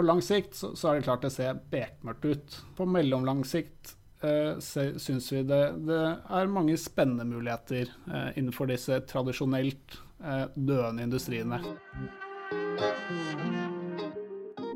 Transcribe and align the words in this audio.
på 0.00 0.06
lang 0.06 0.22
sikt 0.24 0.54
så, 0.56 0.72
så, 0.76 0.88
er 0.88 0.98
det 0.98 1.04
klart 1.08 1.24
det 1.26 1.34
ser 1.34 1.58
bekmørkt 1.72 2.24
ut. 2.24 2.54
På 2.78 2.86
mellomlang 2.88 3.42
sikt 3.44 3.92
eh, 4.24 4.56
syns 4.62 5.28
vi 5.28 5.42
det, 5.44 5.60
det, 5.84 6.00
er 6.24 6.48
mange 6.48 6.78
spennende 6.80 7.26
muligheter 7.28 7.90
eh, 8.08 8.30
innenfor 8.40 8.70
disse 8.70 9.02
tradisjonelt 9.10 9.98
eh, 10.24 10.46
døende 10.56 11.04
industriene. 11.04 11.60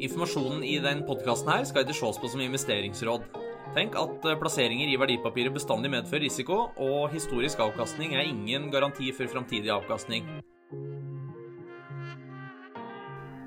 Informasjonen 0.04 0.60
i 0.68 0.76
den 0.84 1.00
podkasten 1.08 1.64
skal 1.64 1.86
ikke 1.86 1.96
ses 1.96 2.20
på 2.20 2.28
som 2.28 2.44
investeringsråd. 2.44 3.24
Tenk 3.72 3.96
at 3.96 4.28
eh, 4.28 4.36
plasseringer 4.42 4.92
i 4.92 5.00
verdipapiret 5.00 5.56
bestandig 5.56 5.94
medfører 5.94 6.26
risiko, 6.26 6.66
og 6.76 7.14
historisk 7.16 7.64
avkastning 7.64 8.12
er 8.12 8.28
ingen 8.28 8.68
garanti 8.74 9.08
for 9.16 9.32
framtidig 9.32 9.72
avkastning. 9.72 10.28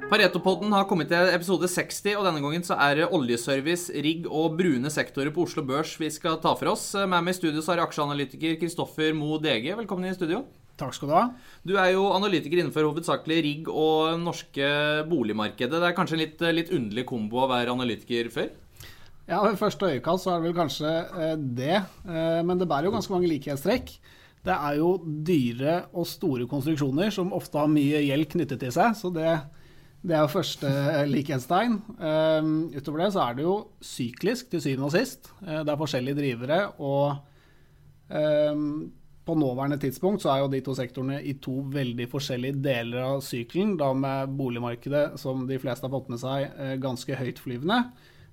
Paretopodden 0.08 0.71
har 0.71 0.86
kommet 0.88 1.10
til 1.12 1.30
episode 1.36 1.68
60, 1.68 2.14
og 2.16 2.24
denne 2.24 2.39
gangen 2.39 2.64
så 2.64 2.78
er 2.80 2.94
det 2.96 3.07
oljeservice, 3.12 3.92
rigg 4.06 4.30
og 4.32 4.54
brune 4.56 4.88
sektorer 4.88 5.33
på 5.36 5.43
Oslo 5.43 5.66
Børs 5.68 5.97
vi 6.00 6.07
skal 6.16 6.38
ta 6.39 6.54
for 6.56 6.71
oss. 6.71 6.86
Med 6.96 7.25
meg 7.25 7.33
i 7.33 7.36
studio 7.36 7.60
så 7.60 7.74
har 7.74 7.82
jeg 7.82 7.89
aksjeanalytiker 7.89 8.56
Kristoffer 8.61 9.11
Mo 9.18 9.36
DG. 9.43 9.68
Velkommen 9.75 10.07
i 10.07 10.14
studio. 10.16 10.46
Takk 10.80 10.96
skal 10.96 11.11
du 11.11 11.16
ha. 11.18 11.24
Du 11.68 11.74
er 11.75 11.89
jo 11.92 12.06
analytiker 12.16 12.61
innenfor 12.61 12.88
hovedsakelig 12.88 13.42
rigg 13.50 13.68
og 13.74 14.21
norske 14.21 14.70
boligmarkedet. 15.11 15.75
Det 15.75 15.89
er 15.89 16.00
kanskje 16.00 16.16
en 16.16 16.24
litt, 16.24 16.47
litt 16.55 16.71
underlig 16.80 17.04
kombo 17.11 17.44
å 17.44 17.52
være 17.52 17.75
analytiker 17.75 18.32
før? 18.32 18.47
Ja, 19.28 19.42
ved 19.44 19.60
første 19.60 19.92
øyekast 19.92 20.24
så 20.24 20.38
er 20.38 20.39
det 20.39 20.47
vel 20.47 20.58
kanskje 20.61 20.96
eh, 21.04 21.36
det, 21.36 21.82
eh, 22.08 22.39
men 22.47 22.55
det 22.55 22.69
bærer 22.71 22.88
jo 22.88 22.96
ganske 22.96 23.11
mange 23.11 23.28
likhetstrekk. 23.33 23.92
Det 24.47 24.55
er 24.55 24.80
jo 24.80 24.96
dyre 25.04 25.82
og 25.92 26.08
store 26.08 26.47
konstruksjoner 26.47 27.11
som 27.11 27.36
ofte 27.36 27.60
har 27.60 27.68
mye 27.68 28.05
gjeld 28.08 28.32
knyttet 28.38 28.64
til 28.64 28.71
seg, 28.71 28.96
så 28.96 29.11
det 29.11 29.36
det 30.06 30.14
er 30.14 30.24
jo 30.24 30.29
første 30.32 30.69
likhetstegn. 31.10 31.79
Um, 31.97 32.52
utover 32.75 33.02
det 33.02 33.09
så 33.16 33.23
er 33.23 33.38
det 33.38 33.47
jo 33.47 33.55
syklisk 33.83 34.52
til 34.52 34.61
syvende 34.64 34.89
og 34.89 34.94
sist. 34.94 35.31
Uh, 35.42 35.63
det 35.66 35.73
er 35.73 35.80
forskjellige 35.81 36.19
drivere. 36.19 36.59
Og 36.77 37.17
um, 38.13 38.91
på 39.27 39.35
nåværende 39.35 39.80
tidspunkt 39.81 40.22
så 40.23 40.31
er 40.31 40.44
jo 40.44 40.52
de 40.53 40.61
to 40.63 40.75
sektorene 40.77 41.17
i 41.25 41.33
to 41.44 41.57
veldig 41.73 42.07
forskjellige 42.11 42.61
deler 42.63 43.02
av 43.07 43.23
sykelen. 43.25 43.75
Da 43.80 43.89
med 43.97 44.38
boligmarkedet, 44.38 45.17
som 45.19 45.47
de 45.49 45.59
fleste 45.59 45.88
har 45.88 45.95
fått 45.97 46.13
med 46.13 46.22
seg, 46.22 46.53
uh, 46.55 46.75
ganske 46.83 47.17
høytflyvende. 47.17 47.81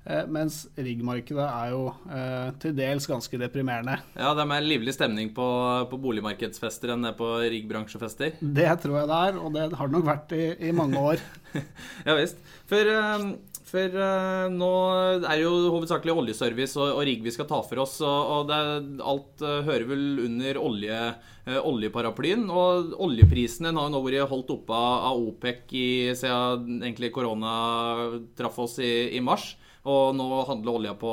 Eh, 0.04 0.26
mens 0.28 0.66
riggmarkedet 0.76 1.44
er 1.46 1.70
jo 1.72 1.86
eh, 2.12 2.50
til 2.60 2.74
dels 2.76 3.06
ganske 3.08 3.38
deprimerende. 3.40 3.96
Ja, 4.12 4.34
det 4.36 4.42
er 4.44 4.50
mer 4.50 4.64
livlig 4.64 4.92
stemning 4.96 5.30
på, 5.36 5.46
på 5.88 6.00
boligmarkedsfester 6.02 6.92
enn 6.92 7.06
det 7.06 7.14
på 7.16 7.30
riggbransjefester? 7.40 8.36
Det 8.40 8.68
tror 8.82 8.98
jeg 9.00 9.10
det 9.10 9.20
er, 9.30 9.40
og 9.40 9.56
det 9.56 9.64
har 9.72 9.88
det 9.88 9.96
nok 9.96 10.06
vært 10.10 10.36
i, 10.36 10.44
i 10.68 10.74
mange 10.76 11.00
år. 11.00 11.24
ja 12.08 12.18
visst. 12.20 12.42
For, 12.68 12.92
eh, 12.92 13.28
for 13.74 13.96
uh, 13.98 14.46
nå 14.52 14.70
er 15.18 15.34
det 15.34 15.42
jo 15.42 15.54
hovedsakelig 15.74 16.14
oljeservice 16.14 16.78
og, 16.78 17.00
og 17.00 17.06
rigg 17.08 17.24
vi 17.24 17.32
skal 17.34 17.48
ta 17.50 17.58
for 17.66 17.82
oss, 17.82 17.96
og, 18.06 18.30
og 18.36 18.46
det, 18.50 18.60
alt 19.02 19.42
uh, 19.42 19.62
hører 19.66 19.88
vel 19.90 20.04
under 20.28 20.60
olje, 20.62 21.00
uh, 21.48 21.58
oljeparaplyen. 21.58 22.46
Og 22.52 22.94
oljeprisene 23.02 23.74
har 23.74 23.90
jo 23.90 23.96
nå 23.96 24.04
vært 24.06 24.30
holdt 24.30 24.54
oppe 24.54 24.78
av, 24.78 25.18
OPEC 25.24 25.74
i, 25.74 25.88
siden 26.18 26.80
egentlig 26.84 27.12
korona 27.14 27.54
traff 28.38 28.62
oss 28.62 28.78
i, 28.82 28.94
i 29.18 29.22
mars. 29.24 29.54
Og 29.84 30.14
nå 30.16 30.26
handler 30.48 30.78
olja 30.78 30.94
på 30.96 31.10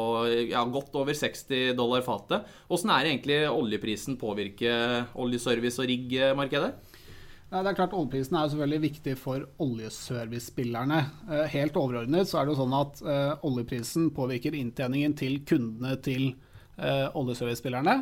ja, 0.48 0.62
godt 0.72 0.94
over 0.96 1.18
60 1.18 1.74
dollar 1.76 2.06
fatet. 2.06 2.46
Åssen 2.72 2.94
er 2.94 3.04
det 3.04 3.16
egentlig 3.16 3.40
oljeprisen 3.50 4.16
påvirker 4.22 5.10
oljeservice- 5.20 5.82
og 5.84 5.90
rigg-markedet? 5.92 6.72
Ja, 7.52 7.60
det 7.60 7.74
er 7.74 7.78
klart 7.82 7.96
Oljeprisen 7.98 8.38
er 8.38 8.46
jo 8.46 8.54
selvfølgelig 8.54 8.84
viktig 8.86 9.16
for 9.20 9.44
oljeservice-spillerne. 9.60 11.02
Eh, 11.28 11.48
helt 11.52 11.76
overordnet 11.80 12.30
så 12.30 12.40
er 12.40 12.48
det 12.48 12.54
jo 12.54 12.62
sånn 12.62 12.78
at 12.78 13.02
uh, 13.04 13.34
oljeprisen 13.48 14.08
påvirker 14.16 14.56
inntjeningen 14.56 15.18
til 15.20 15.42
kundene 15.44 15.98
til 16.06 16.30
uh, 16.80 17.12
oljeservice-spillerne. 17.20 17.98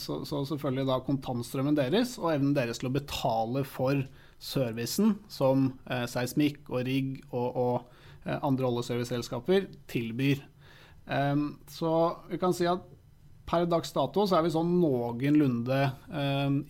Så, 0.00 0.22
så, 0.24 0.40
selvfølgelig 0.48 0.88
da 0.88 1.02
kontantstrømmen 1.04 1.76
deres 1.76 2.16
og 2.22 2.32
evnen 2.32 2.56
deres 2.56 2.80
til 2.80 2.88
å 2.88 2.96
betale 2.96 3.66
for 3.68 4.00
servicen 4.40 5.14
som 5.32 5.70
seismikk 6.12 6.66
og 6.68 6.82
rigg 6.88 7.20
og, 7.30 7.46
og 7.56 7.96
Eh, 8.26 8.38
andre 8.42 8.66
oljeserviceselskaper 8.66 9.68
tilbyr. 9.90 10.42
Så 11.70 11.90
vi 12.26 12.38
kan 12.42 12.54
si 12.54 12.66
at 12.66 12.82
per 13.46 13.66
dags 13.70 13.94
dato 13.94 14.26
så 14.26 14.38
er 14.38 14.46
vi 14.46 14.52
sånn 14.54 14.76
noenlunde 14.80 15.80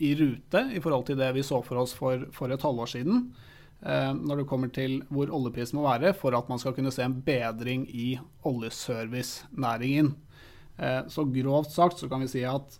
i 0.05 0.11
rute 0.19 0.63
i 0.77 0.81
forhold 0.85 1.07
til 1.09 1.19
det 1.21 1.31
vi 1.37 1.45
så 1.47 1.63
for 1.65 1.81
oss 1.81 1.95
for, 1.97 2.27
for 2.37 2.53
et 2.53 2.65
halvår 2.65 2.91
siden. 2.93 3.23
Når 3.81 4.43
det 4.43 4.47
kommer 4.51 4.73
til 4.73 4.99
hvor 5.09 5.33
oljeprisen 5.33 5.79
må 5.81 5.87
være 5.87 6.13
for 6.17 6.37
at 6.37 6.49
man 6.53 6.61
skal 6.61 6.77
kunne 6.77 6.93
se 6.93 7.05
en 7.05 7.17
bedring 7.25 7.85
i 7.89 8.15
oljeservicenæringen. 8.49 10.15
Eh, 10.77 11.03
så 11.09 11.25
grovt 11.33 11.73
sagt 11.73 12.01
så 12.01 12.09
kan 12.13 12.21
vi 12.25 12.29
si 12.33 12.43
at 12.45 12.77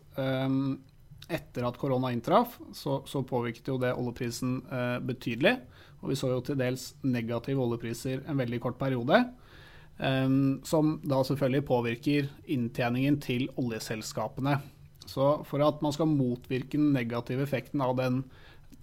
etter 1.27 1.67
at 1.67 1.79
korona 1.79 2.13
inntraff, 2.15 2.59
så, 2.75 3.01
så 3.07 3.25
påvirket 3.27 3.67
jo 3.67 3.79
det 3.83 3.95
oljeprisen 3.99 4.61
eh, 4.71 4.99
betydelig. 5.03 5.57
Og 6.03 6.13
vi 6.13 6.19
så 6.19 6.31
jo 6.31 6.43
til 6.45 6.59
dels 6.61 6.93
negative 7.03 7.63
oljepriser 7.63 8.23
en 8.29 8.39
veldig 8.39 8.61
kort 8.63 8.79
periode. 8.79 9.25
Um, 9.97 10.59
som 10.61 10.99
da 11.09 11.23
selvfølgelig 11.25 11.65
påvirker 11.65 12.27
inntjeningen 12.53 13.17
til 13.25 13.47
oljeselskapene. 13.57 14.59
Så 15.09 15.31
for 15.49 15.65
at 15.65 15.81
man 15.81 15.95
skal 15.97 16.11
motvirke 16.11 16.77
den 16.77 16.91
negative 16.93 17.47
effekten 17.47 17.81
av 17.81 17.95
den 17.97 18.19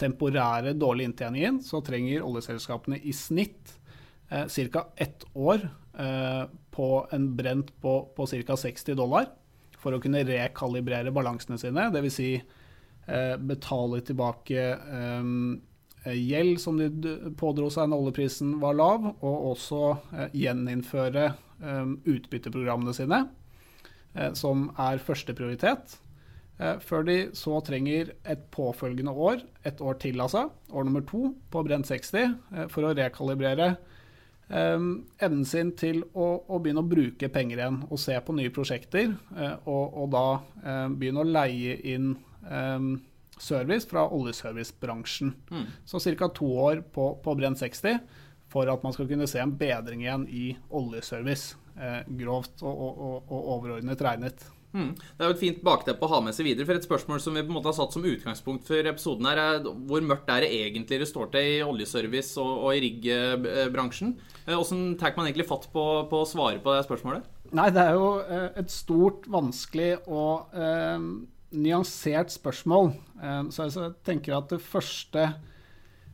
temporære 0.02 0.74
dårlige 0.74 1.12
inntjeningen, 1.12 1.60
så 1.62 1.84
trenger 1.86 2.26
oljeselskapene 2.26 2.98
i 3.06 3.14
snitt 3.14 3.76
eh, 4.32 4.48
ca. 4.74 4.88
ett 4.98 5.26
år 5.34 5.68
eh, 6.00 6.44
på 6.74 6.90
en 7.14 7.30
brent 7.38 7.70
på, 7.82 7.94
på 8.16 8.26
ca. 8.26 8.58
60 8.58 8.98
dollar 8.98 9.30
for 9.78 9.94
å 9.94 10.02
kunne 10.02 10.24
rekalibrere 10.26 11.14
balansene 11.14 11.60
sine. 11.62 11.90
Dvs. 11.94 12.18
Si, 12.18 12.32
eh, 13.06 13.36
betale 13.38 14.02
tilbake 14.08 14.66
eh, 14.74 15.30
gjeld 16.12 16.60
som 16.62 16.80
de 16.80 17.14
pådro 17.40 17.70
seg 17.72 17.90
når 17.90 18.06
oljeprisen 18.06 18.58
var 18.62 18.76
lav, 18.76 19.06
og 19.14 19.50
også 19.54 19.82
eh, 20.12 20.38
gjeninnføre 20.44 21.28
eh, 21.32 21.94
utbytteprogrammene 22.16 22.96
sine, 22.98 23.26
som 24.38 24.68
er 24.78 25.00
førsteprioritet. 25.02 25.96
Før 26.86 27.02
de 27.08 27.16
så 27.34 27.56
trenger 27.66 28.12
et 28.30 28.44
påfølgende 28.54 29.10
år, 29.10 29.40
et 29.66 29.80
år 29.82 29.96
til 29.98 30.22
altså, 30.22 30.44
år 30.70 30.86
nummer 30.86 31.02
to, 31.10 31.32
på 31.50 31.64
brent 31.66 31.90
60, 31.90 32.36
for 32.70 32.86
å 32.86 32.92
rekalibrere 32.94 33.72
evnen 34.54 35.48
sin 35.50 35.72
til 35.74 36.04
å, 36.14 36.28
å, 36.46 36.60
begynne 36.62 36.84
å 36.84 36.92
bruke 36.92 37.32
penger 37.34 37.58
igjen 37.64 37.82
og 37.88 38.04
se 38.04 38.20
på 38.22 38.38
nye 38.38 38.54
prosjekter, 38.54 39.16
og, 39.66 39.98
og 39.98 40.14
da 40.14 40.28
begynne 40.94 41.26
å 41.26 41.32
leie 41.34 41.80
inn 41.96 42.14
service 43.40 43.90
fra 43.90 44.06
oljeservicebransjen. 44.14 45.34
Mm. 45.52 45.66
Så 45.86 46.00
ca. 46.00 46.30
to 46.30 46.50
år 46.68 46.84
på, 46.94 47.14
på 47.24 47.36
Brenn 47.40 47.58
60 47.60 48.00
for 48.54 48.70
at 48.70 48.84
man 48.86 48.94
skal 48.94 49.10
kunne 49.10 49.28
se 49.30 49.42
en 49.42 49.56
bedring 49.58 50.04
igjen 50.06 50.28
i 50.30 50.52
oljeservice. 50.70 51.58
Eh, 51.74 52.04
grovt 52.20 52.62
og, 52.62 52.84
og, 52.84 53.16
og, 53.24 53.40
overordnet 53.56 54.02
regnet. 54.06 54.44
Mm. 54.74 54.92
Det 54.98 55.22
er 55.22 55.30
jo 55.30 55.36
et 55.36 55.42
fint 55.42 55.60
bakteppe 55.66 56.06
å 56.06 56.10
ha 56.10 56.20
med 56.26 56.34
seg 56.34 56.48
videre. 56.48 56.66
For 56.70 56.78
et 56.78 56.86
spørsmål 56.86 57.22
som 57.22 57.38
vi 57.38 57.44
på 57.46 57.50
en 57.50 57.58
måte 57.58 57.70
har 57.70 57.78
satt 57.78 57.94
som 57.94 58.06
utgangspunkt 58.06 58.66
for 58.70 58.90
episoden 58.90 59.28
her, 59.30 59.42
er 59.42 59.68
hvor 59.90 60.06
mørkt 60.06 60.30
er 60.34 60.46
det 60.46 60.54
egentlig 60.54 61.02
det 61.02 61.10
står 61.10 61.30
til 61.34 61.50
i 61.50 61.60
oljeservice 61.66 62.38
og, 62.42 62.52
og 62.66 62.78
i 62.78 62.84
riggbransjen? 62.88 64.16
Hvordan 64.48 64.88
eh, 64.92 64.98
tar 65.02 65.18
man 65.18 65.30
egentlig 65.30 65.50
fatt 65.50 65.70
på, 65.74 65.86
på, 66.10 66.22
å 66.22 66.30
svare 66.30 66.62
på 66.62 66.74
det 66.74 66.86
spørsmålet? 66.88 67.30
Nei, 67.54 67.70
det 67.74 67.86
er 67.86 67.98
jo 67.98 68.10
eh, 68.22 68.50
et 68.64 68.74
stort, 68.74 69.30
vanskelig 69.34 69.92
og 70.10 70.54
eh, 70.58 71.10
nyansert 71.54 72.34
spørsmål. 72.34 72.94
Eh, 73.24 73.44
så 73.54 73.68
jeg 73.68 73.94
tenker 74.06 74.38
at 74.38 74.52
det 74.52 74.62
første 74.64 75.28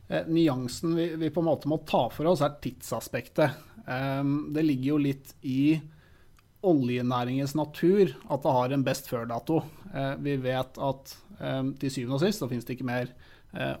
eh, 0.08 0.28
nyansen 0.30 0.94
vi, 0.96 1.10
vi, 1.20 1.30
på 1.32 1.42
en 1.42 1.50
måte 1.50 1.70
må 1.70 1.80
ta 1.88 2.06
for 2.14 2.30
oss, 2.30 2.44
er 2.44 2.58
tidsaspektet. 2.62 3.58
Eh, 3.86 4.22
det 4.54 4.66
ligger 4.66 4.94
jo 4.94 5.00
litt 5.08 5.34
i 5.42 5.80
oljenæringens 6.66 7.56
natur 7.56 8.10
at 8.28 8.42
det 8.44 8.52
har 8.52 8.72
en 8.74 8.82
best 8.84 9.06
før-dato. 9.08 9.62
Vi 10.20 10.34
vet 10.44 10.76
at 10.76 11.12
til 11.80 11.88
syvende 11.88 12.18
og 12.18 12.20
sist 12.20 12.42
så 12.42 12.48
finnes 12.50 12.66
det 12.68 12.74
ikke 12.74 12.84
mer 12.84 13.08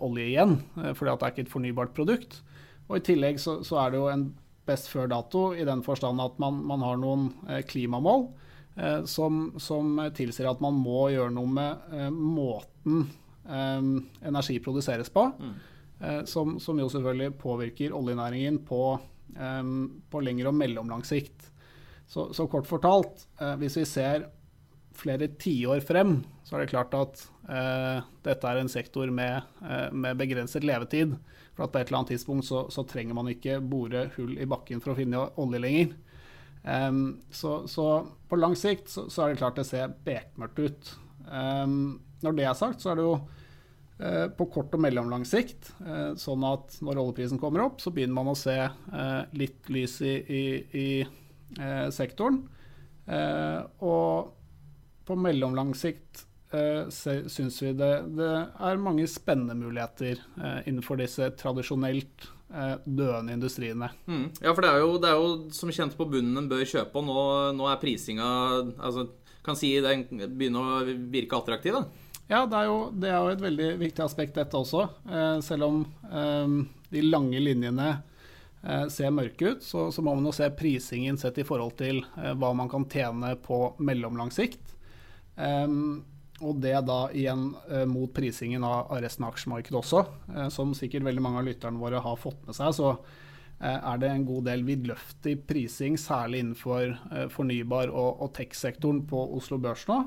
olje 0.00 0.24
igjen, 0.30 0.54
fordi 0.96 1.10
at 1.12 1.20
det 1.20 1.26
er 1.26 1.34
ikke 1.34 1.44
et 1.44 1.52
fornybart 1.52 1.92
produkt. 1.92 2.38
Og 2.88 2.96
I 2.96 3.02
tillegg 3.04 3.36
så, 3.42 3.58
så 3.68 3.82
er 3.82 3.92
det 3.92 4.00
jo 4.00 4.08
en 4.08 4.24
best 4.64 4.88
før-dato 4.88 5.50
i 5.52 5.68
den 5.68 5.84
forstand 5.84 6.24
at 6.24 6.40
man, 6.40 6.62
man 6.72 6.80
har 6.86 6.96
noen 7.02 7.28
klimamål 7.68 8.30
som, 9.04 9.42
som, 9.60 10.00
tilsier 10.16 10.48
at 10.48 10.64
man 10.64 10.80
må 10.80 11.10
gjøre 11.12 11.36
noe 11.36 11.52
med 11.60 12.16
måten 12.16 13.10
energi 13.48 14.58
produseres 14.62 15.08
på. 15.10 15.22
Mm. 15.40 15.54
Som, 16.28 16.54
som, 16.60 16.78
jo 16.80 16.88
selvfølgelig 16.88 17.34
påvirker 17.40 17.92
oljenæringen 17.96 18.58
på, 18.64 18.82
på 20.10 20.20
lengre 20.24 20.48
og 20.48 20.56
mellomlang 20.56 21.02
sikt. 21.04 21.48
Så, 22.08 22.30
så, 22.36 22.46
kort 22.48 22.68
fortalt, 22.68 23.26
hvis 23.60 23.76
vi 23.80 23.84
ser 23.88 24.24
flere 25.00 25.28
tiår 25.40 25.82
frem, 25.86 26.20
så 26.44 26.56
er 26.56 26.64
det 26.64 26.72
klart 26.72 26.94
at 26.98 27.22
eh, 27.48 28.06
dette 28.26 28.48
er 28.48 28.60
en 28.60 28.70
sektor 28.70 29.10
med, 29.14 29.42
eh, 29.62 29.88
med, 29.92 30.18
begrenset 30.20 30.66
levetid. 30.66 31.16
For 31.54 31.66
at 31.66 31.72
på 31.72 31.80
et 31.80 31.90
eller 31.90 32.02
annet 32.02 32.14
tidspunkt 32.14 32.48
så, 32.48 32.64
så, 32.72 32.84
trenger 32.88 33.16
man 33.16 33.30
ikke 33.32 33.60
bore 33.62 34.08
hull 34.16 34.36
i 34.38 34.48
bakken 34.50 34.82
for 34.82 34.92
å 34.92 34.98
finne 34.98 35.26
olje 35.40 35.62
lenger. 35.62 35.92
Um, 36.60 37.22
så, 37.32 37.62
så, 37.70 37.86
på 38.28 38.36
lang 38.36 38.52
sikt 38.58 38.90
så, 38.92 39.06
så, 39.08 39.24
er 39.24 39.32
det 39.32 39.40
klart 39.40 39.60
det 39.60 39.68
ser 39.68 39.94
bekmørkt 40.04 40.60
ut. 40.60 40.90
Um, 41.30 42.00
når 42.24 42.36
det 42.36 42.48
er 42.48 42.58
sagt, 42.58 42.82
så 42.82 42.92
er 42.92 42.98
det 42.98 43.06
jo 43.06 43.14
uh, 43.16 44.26
på 44.34 44.46
kort 44.52 44.74
og 44.74 44.82
mellomlang 44.82 45.24
sikt 45.28 45.70
uh, 45.84 46.12
sånn 46.18 46.44
at 46.48 46.80
når 46.84 47.00
oljeprisen 47.04 47.40
kommer 47.40 47.68
opp, 47.68 47.78
så 47.82 47.92
begynner 47.94 48.18
man 48.18 48.32
å 48.32 48.38
se 48.38 48.56
uh, 48.66 49.22
litt 49.38 49.70
lys 49.72 50.00
i, 50.02 50.16
i, 50.26 50.44
i 50.74 50.88
sektoren. 51.90 52.44
og 53.82 54.28
på 55.02 55.14
mellomlang 55.18 55.72
sikt 55.74 56.20
syns 56.94 57.56
vi 57.58 57.72
det, 57.74 57.88
det, 58.14 58.28
er 58.54 58.78
mange 58.78 59.08
spennende 59.10 59.56
muligheter 59.58 60.20
innenfor 60.62 61.00
disse 61.00 61.26
tradisjonelt 61.34 62.28
døende 62.84 63.34
industriene. 63.34 63.88
Mm. 64.06 64.28
Ja, 64.38 64.54
for 64.54 64.62
det 64.62 64.70
er, 64.70 64.78
jo, 64.84 64.94
det 65.02 65.10
er, 65.10 65.18
jo, 65.18 65.50
som 65.56 65.74
kjent 65.74 65.98
på 65.98 66.06
bunnen 66.12 66.38
en 66.38 66.46
bør 66.52 66.62
kjøpe, 66.62 67.02
og 67.02 67.10
nå, 67.10 67.18
nå 67.58 67.66
er 67.66 67.82
prisinga 67.82 68.30
altså, 68.78 69.08
Kan 69.46 69.56
si 69.58 69.72
den 69.80 70.06
begynner 70.10 70.80
å 70.80 70.96
virke 71.12 71.38
attraktiv? 71.38 71.78
da? 71.78 72.10
Ja, 72.30 72.44
det 72.46 72.60
er, 72.60 72.68
jo, 72.68 72.76
det 72.94 73.08
er 73.10 73.16
jo 73.18 73.32
et 73.32 73.42
veldig 73.42 73.68
viktig 73.80 74.04
aspekt, 74.04 74.36
dette 74.38 74.54
også. 74.54 74.84
selv 75.42 75.66
om 75.66 75.80
de 76.90 77.02
lange 77.02 77.40
linjene 77.42 77.88
ser 78.92 79.10
mørke 79.10 79.56
ut, 79.56 79.64
så, 79.66 79.88
så, 79.90 80.04
må 80.04 80.14
man 80.14 80.28
jo 80.28 80.34
se 80.36 80.46
prisingen 80.54 81.18
sett 81.18 81.40
i 81.42 81.46
forhold 81.48 81.74
til 81.80 82.04
hva 82.14 82.52
man 82.54 82.70
kan 82.70 82.84
tjene 82.92 83.32
på 83.42 83.58
mellomlang 83.82 84.30
sikt. 84.30 84.76
Og 86.40 86.60
det 86.62 86.76
da 86.86 87.00
igjen 87.10 87.48
mot 87.90 88.12
prisingen 88.14 88.62
av, 88.68 88.92
resten 89.02 89.26
av 89.26 89.34
aksjemarkedet 89.34 89.80
også. 89.80 90.04
Som 90.54 90.76
sikkert 90.78 91.08
veldig 91.08 91.24
mange 91.24 91.42
av 91.42 91.50
lytterne 91.50 91.82
våre 91.82 92.04
har 92.04 92.20
fått 92.20 92.46
med 92.46 92.54
seg, 92.56 92.76
så 92.78 92.94
er 93.60 94.00
det 94.00 94.08
en 94.08 94.24
god 94.24 94.46
del 94.48 94.64
vidløftig 94.64 95.34
prising, 95.48 95.98
særlig 96.00 96.40
innenfor 96.44 96.94
fornybar- 97.34 97.92
og, 97.92 98.30
tech-sektoren 98.36 99.02
på 99.10 99.20
Oslo 99.36 99.58
Børs 99.60 99.84
nå. 99.90 99.98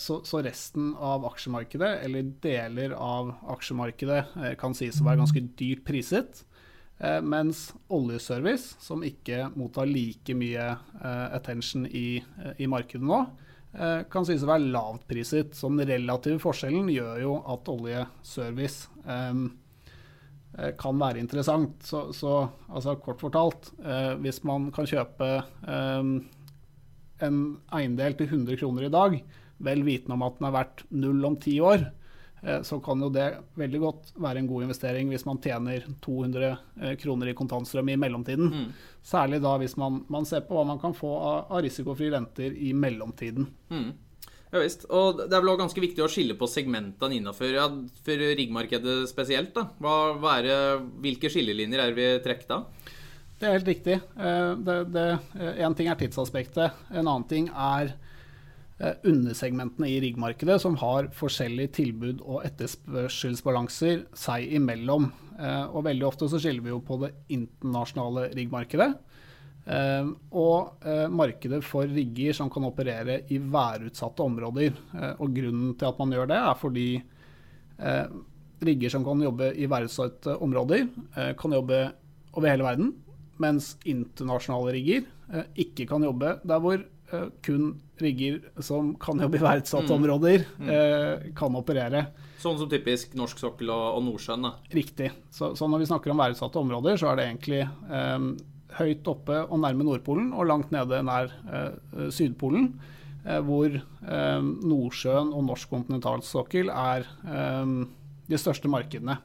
Så, 0.00 0.18
så, 0.24 0.40
resten 0.44 0.94
av 0.96 1.24
aksjemarkedet, 1.28 1.90
eller 2.06 2.30
deler 2.44 2.94
av 2.96 3.34
aksjemarkedet, 3.52 4.56
kan 4.60 4.76
sies 4.76 5.02
å 5.02 5.06
være 5.08 5.20
ganske 5.20 5.42
dyrt 5.58 5.84
priset. 5.84 6.42
Mens 7.24 7.66
oljeservice, 7.92 8.76
som 8.80 9.04
ikke 9.04 9.50
mottar 9.56 9.88
like 9.90 10.36
mye 10.36 10.70
attention 11.36 11.84
i, 11.88 12.22
i 12.56 12.68
markedet 12.72 13.04
nå, 13.04 13.24
Eh, 13.76 14.02
kan 14.08 14.24
sies 14.24 14.44
å 14.44 14.48
være 14.48 14.70
lavt 14.72 15.06
priset. 15.10 15.54
Så 15.56 15.68
den 15.72 15.84
relative 15.88 16.40
forskjellen 16.42 16.88
gjør 16.92 17.22
jo 17.22 17.36
at 17.52 17.70
oljeservice 17.72 18.88
um, 19.04 19.50
kan 20.80 21.00
være 21.00 21.20
interessant. 21.20 21.82
Så, 21.84 22.06
så 22.16 22.46
altså 22.70 22.96
kort 23.02 23.20
fortalt, 23.20 23.70
uh, 23.84 24.14
hvis 24.22 24.42
man 24.48 24.70
kan 24.72 24.88
kjøpe 24.88 25.28
um, 25.68 26.14
en 27.24 27.42
eiendel 27.76 28.16
til 28.16 28.30
100 28.30 28.60
kroner 28.60 28.86
i 28.88 28.92
dag, 28.92 29.18
vel 29.66 29.84
vitende 29.84 30.16
om 30.16 30.24
at 30.26 30.38
den 30.38 30.48
er 30.48 30.56
verdt 30.56 30.82
null 30.96 31.28
om 31.28 31.36
ti 31.40 31.58
år, 31.64 31.84
Eh, 32.46 32.62
så 32.62 32.78
kan 32.80 33.00
jo 33.02 33.08
det 33.10 33.26
veldig 33.58 33.80
godt 33.80 34.10
være 34.22 34.42
en 34.42 34.48
god 34.50 34.66
investering 34.66 35.10
hvis 35.10 35.24
man 35.26 35.40
tjener 35.42 35.86
200 36.04 36.50
eh, 36.82 36.94
kroner 37.00 37.30
i 37.30 37.36
kontantstrøm 37.36 37.88
i 37.90 37.98
mellomtiden. 38.00 38.52
Mm. 38.52 38.66
Særlig 39.02 39.40
da 39.42 39.56
hvis 39.60 39.76
man, 39.80 40.02
man, 40.12 40.28
ser 40.28 40.44
på 40.46 40.58
hva 40.58 40.66
man 40.68 40.80
kan 40.82 40.94
få 40.96 41.10
av, 41.16 41.38
av 41.50 41.64
risikofrie 41.66 42.12
renter 42.14 42.54
i 42.54 42.72
mellomtiden. 42.76 43.48
Mm. 43.72 43.88
Ja 44.52 44.62
visst. 44.62 44.86
Og 44.94 45.18
det 45.24 45.30
er 45.30 45.42
vel 45.42 45.52
også 45.52 45.62
ganske 45.64 45.82
viktig 45.82 46.04
å 46.04 46.10
skille 46.10 46.36
på 46.38 46.48
segmentene 46.50 47.18
innafor 47.18 47.50
ja, 47.50 47.66
riggmarkedet 48.06 49.02
spesielt. 49.10 49.52
da. 49.56 49.66
Hva, 49.82 49.96
hva 50.20 50.38
det, 50.46 50.58
hvilke 51.04 51.32
skillelinjer 51.32 51.82
er 51.82 51.96
vi 51.96 52.08
trekker 52.24 52.52
da? 52.52 52.60
Det 53.36 53.48
er 53.48 53.58
helt 53.58 53.68
riktig. 53.68 54.00
Eh, 54.16 54.52
det, 54.64 54.76
det, 54.94 55.06
en 55.66 55.76
ting 55.76 55.90
er 55.92 55.98
tidsaspektet. 56.00 56.84
En 56.94 57.04
annen 57.04 57.26
ting 57.28 57.50
er 57.52 57.96
Eh, 58.76 58.92
undersegmentene 59.08 59.88
i 59.88 60.00
riggmarkedet 60.04 60.58
som 60.60 60.74
har 60.76 61.06
forskjellige 61.16 61.72
tilbud 61.78 62.18
og 62.20 62.42
etterspørselsbalanser 62.44 64.02
seg 64.12 64.50
imellom. 64.58 65.06
Eh, 65.40 65.64
og 65.70 65.86
veldig 65.86 66.04
ofte 66.04 66.28
så 66.28 66.36
skiller 66.36 66.66
vi 66.66 66.74
jo 66.74 66.82
på 66.84 66.98
det 67.00 67.14
internasjonale 67.32 68.26
riggmarkedet 68.36 68.90
eh, 68.92 69.05
og 69.66 70.84
markedet 71.10 71.58
for 71.66 71.88
rigger 71.90 72.36
som 72.38 72.50
kan 72.52 72.68
operere 72.68 73.16
i 73.34 73.40
værutsatte 73.42 74.22
områder. 74.22 74.76
Og 75.18 75.32
grunnen 75.34 75.72
til 75.74 75.88
at 75.88 75.98
man 75.98 76.14
gjør 76.14 76.28
det, 76.30 76.36
er 76.38 76.60
fordi 76.60 76.84
rigger 78.62 78.94
som 78.94 79.02
kan 79.04 79.24
jobbe 79.26 79.48
i 79.58 79.66
værutsatte 79.66 80.36
områder, 80.38 80.86
kan 81.40 81.56
jobbe 81.58 81.80
over 82.36 82.46
hele 82.46 82.68
verden, 82.68 82.92
mens 83.42 83.72
internasjonale 83.82 84.76
rigger 84.78 85.10
ikke 85.58 85.88
kan 85.90 86.06
jobbe 86.06 86.36
der 86.46 86.62
hvor 86.62 86.78
kun 87.42 87.74
rigger 88.00 88.40
som 88.62 88.94
kan 89.00 89.20
jobbe 89.22 89.38
i 89.38 89.44
verdsatte 89.44 89.92
mm. 89.92 89.96
områder, 89.96 90.44
mm. 90.58 90.70
eh, 90.72 91.26
kan 91.36 91.56
operere. 91.58 92.06
Sånn 92.42 92.58
som 92.60 92.68
typisk 92.70 93.14
norsk 93.18 93.40
sokkel 93.40 93.70
og, 93.72 93.86
og 93.98 94.04
Nordsjøen? 94.08 94.50
Riktig. 94.74 95.10
Så, 95.32 95.54
så, 95.56 95.68
når 95.70 95.84
vi 95.84 95.88
snakker 95.90 96.12
om 96.12 96.20
verdsatte 96.20 96.60
områder, 96.60 96.98
så 97.00 97.12
er 97.12 97.20
det 97.20 97.28
egentlig 97.30 97.62
eh, 97.64 98.18
høyt 98.78 99.06
oppe 99.08 99.38
og 99.46 99.62
nærme 99.62 99.86
Nordpolen, 99.86 100.32
og 100.34 100.48
langt 100.50 100.74
nede 100.74 101.02
nær 101.06 101.32
eh, 101.46 102.10
Sydpolen. 102.12 102.72
Eh, 103.26 103.40
hvor 103.42 103.70
eh, 103.70 104.42
Nordsjøen 104.42 105.32
og 105.34 105.48
norsk 105.48 105.72
kontinentalsokkel 105.72 106.70
er 106.70 107.08
eh, 107.26 107.72
de 108.26 108.38
største 108.42 108.70
markedene. 108.70 109.20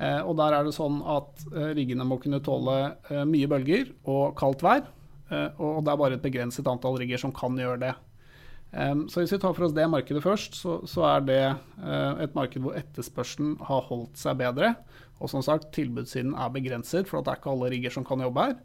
og 0.00 0.36
der 0.36 0.54
er 0.56 0.64
det 0.64 0.72
sånn 0.72 1.02
at 1.04 1.42
riggene 1.76 2.04
må 2.08 2.16
kunne 2.20 2.38
tåle 2.40 2.94
mye 3.28 3.48
bølger 3.48 3.90
og 4.08 4.32
kaldt 4.36 4.62
vær. 4.64 4.86
Eh, 5.30 5.60
og 5.62 5.84
det 5.86 5.92
er 5.92 6.00
bare 6.00 6.18
et 6.18 6.24
begrenset 6.24 6.68
antall 6.70 6.98
rigger 7.00 7.20
som 7.22 7.34
kan 7.34 7.58
gjøre 7.58 7.80
det. 7.84 7.92
Så 8.70 9.18
hvis 9.22 9.32
vi 9.34 9.40
tar 9.42 9.54
for 9.56 9.66
oss 9.66 9.74
det 9.74 9.88
markedet 9.90 10.22
først, 10.22 10.54
så, 10.54 10.76
så 10.86 11.02
er 11.08 11.24
det 11.26 11.40
eh, 11.42 12.20
et 12.22 12.36
marked 12.36 12.62
hvor 12.62 12.76
etterspørselen 12.78 13.56
har 13.66 13.86
holdt 13.88 14.20
seg 14.20 14.38
bedre. 14.38 14.76
Og 15.18 15.32
som 15.32 15.42
sagt, 15.42 15.72
tilbudssiden 15.74 16.36
er 16.38 16.52
begrenset, 16.54 17.08
for 17.10 17.18
det 17.18 17.32
er 17.32 17.40
ikke 17.40 17.50
alle 17.50 17.70
rigger 17.72 17.96
som 17.96 18.06
kan 18.06 18.22
jobbe 18.22 18.44
her. 18.46 18.60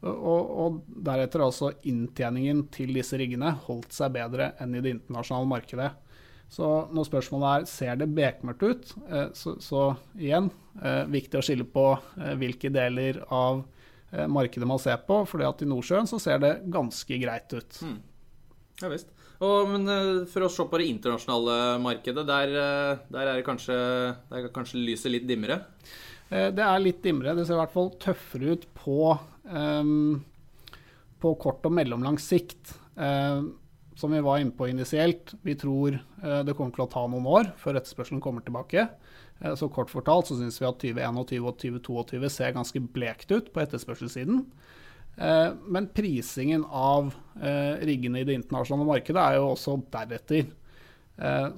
Og, 0.00 0.52
og 0.64 0.78
deretter 1.04 1.44
altså 1.44 1.74
inntjeningen 1.84 2.64
til 2.72 2.94
disse 2.96 3.18
riggene 3.20 3.52
holdt 3.66 3.92
seg 3.92 4.14
bedre 4.14 4.54
enn 4.64 4.78
i 4.78 4.80
det 4.80 4.94
internasjonale 4.96 5.50
markedet. 5.50 5.90
Så 6.50 6.70
når 6.90 7.06
spørsmålet 7.10 7.50
er 7.50 7.68
ser 7.68 8.00
det 8.00 8.08
bekmørkt 8.16 8.64
ut, 8.64 8.94
eh, 9.10 9.28
så, 9.36 9.58
så 9.60 9.90
igjen 10.16 10.48
viktig 11.10 11.36
å 11.36 11.42
skille 11.44 11.66
på 11.68 11.82
hvilke 12.40 12.70
deler 12.72 13.18
av 13.28 13.64
Eh, 14.10 14.28
markedet 14.28 14.66
man 14.66 14.78
ser 14.78 14.96
på. 14.96 15.22
at 15.22 15.62
i 15.62 15.66
Nordsjøen 15.66 16.06
så 16.06 16.18
ser 16.18 16.38
det 16.38 16.60
ganske 16.66 17.18
greit 17.18 17.52
ut. 17.52 17.82
Mm. 17.82 17.98
Ja 18.82 18.88
visst. 18.88 19.10
Og, 19.40 19.70
men 19.72 19.88
eh, 19.88 20.10
for 20.30 20.44
å 20.44 20.50
se 20.52 20.66
på 20.68 20.80
det 20.80 20.88
internasjonale 20.90 21.78
markedet, 21.82 22.26
der, 22.28 22.54
eh, 22.60 23.02
der 23.12 23.30
er 23.30 23.38
det 23.38 23.46
kanskje, 23.46 23.76
der 24.30 24.46
er 24.46 24.52
kanskje 24.54 24.82
lyset 24.84 25.14
litt 25.14 25.28
dimmere? 25.28 25.62
Det 26.30 26.62
er 26.62 26.76
litt 26.78 27.00
dimmere. 27.02 27.32
Det 27.34 27.42
ser 27.42 27.56
i 27.56 27.58
hvert 27.58 27.72
fall 27.74 27.88
tøffere 27.98 28.52
ut 28.54 28.66
på, 28.78 29.00
um, 29.50 30.20
på 31.18 31.32
kort 31.42 31.64
og 31.66 31.74
mellomlang 31.74 32.20
sikt. 32.22 32.76
Um, 32.94 33.56
som 33.98 34.14
vi 34.14 34.20
var 34.22 34.38
inne 34.38 34.54
på 34.54 34.68
initielt, 34.70 35.34
vi 35.42 35.56
tror 35.58 35.98
det 36.46 36.54
kommer 36.54 36.72
til 36.72 36.84
å 36.84 36.92
ta 36.92 37.02
noen 37.10 37.26
år 37.26 37.50
før 37.58 37.80
etterspørselen 37.80 38.22
kommer 38.22 38.46
tilbake. 38.46 38.86
Eh, 39.40 39.54
så 39.56 39.68
kort 39.72 39.90
fortalt 39.92 40.28
så 40.30 40.36
syns 40.38 40.60
vi 40.60 40.68
at 40.68 40.80
2021 40.82 41.20
og 41.20 41.56
2022 41.60 42.32
ser 42.32 42.56
ganske 42.56 42.82
blekt 42.94 43.32
ut 43.32 43.50
på 43.52 43.62
etterspørselssiden. 43.64 44.44
Eh, 45.16 45.50
men 45.66 45.88
prisingen 45.94 46.64
av 46.64 47.12
eh, 47.42 47.82
riggene 47.86 48.22
i 48.22 48.26
det 48.28 48.38
internasjonale 48.38 48.88
markedet 48.88 49.22
er 49.22 49.38
jo 49.40 49.52
også 49.52 49.80
deretter. 49.92 50.56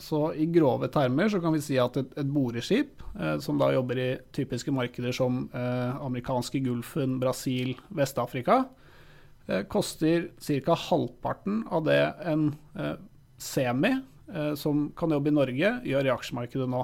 Så 0.03 0.19
i 0.43 0.49
grove 0.51 0.89
termer 0.91 1.29
så 1.31 1.39
kan 1.39 1.53
vi 1.55 1.61
si 1.63 1.77
at 1.79 1.95
et, 2.01 2.17
boreskip, 2.35 3.05
som 3.39 3.61
da 3.61 3.69
jobber 3.71 4.01
i 4.01 4.07
typiske 4.35 4.73
markeder 4.75 5.15
som 5.15 5.45
amerikanske 5.55 6.59
Gulfen, 6.65 7.21
Brasil, 7.23 7.71
Vest-Afrika, 7.95 8.57
koster 9.71 10.33
ca. 10.43 10.75
halvparten 10.89 11.63
av 11.71 11.87
det 11.87 12.01
en 12.27 12.49
semi 13.39 13.93
som 14.59 14.89
kan 14.99 15.15
jobbe 15.15 15.31
i 15.31 15.39
Norge, 15.39 15.73
gjør 15.93 16.11
i 16.11 16.15
aksjemarkedet 16.17 16.67
nå. 16.75 16.83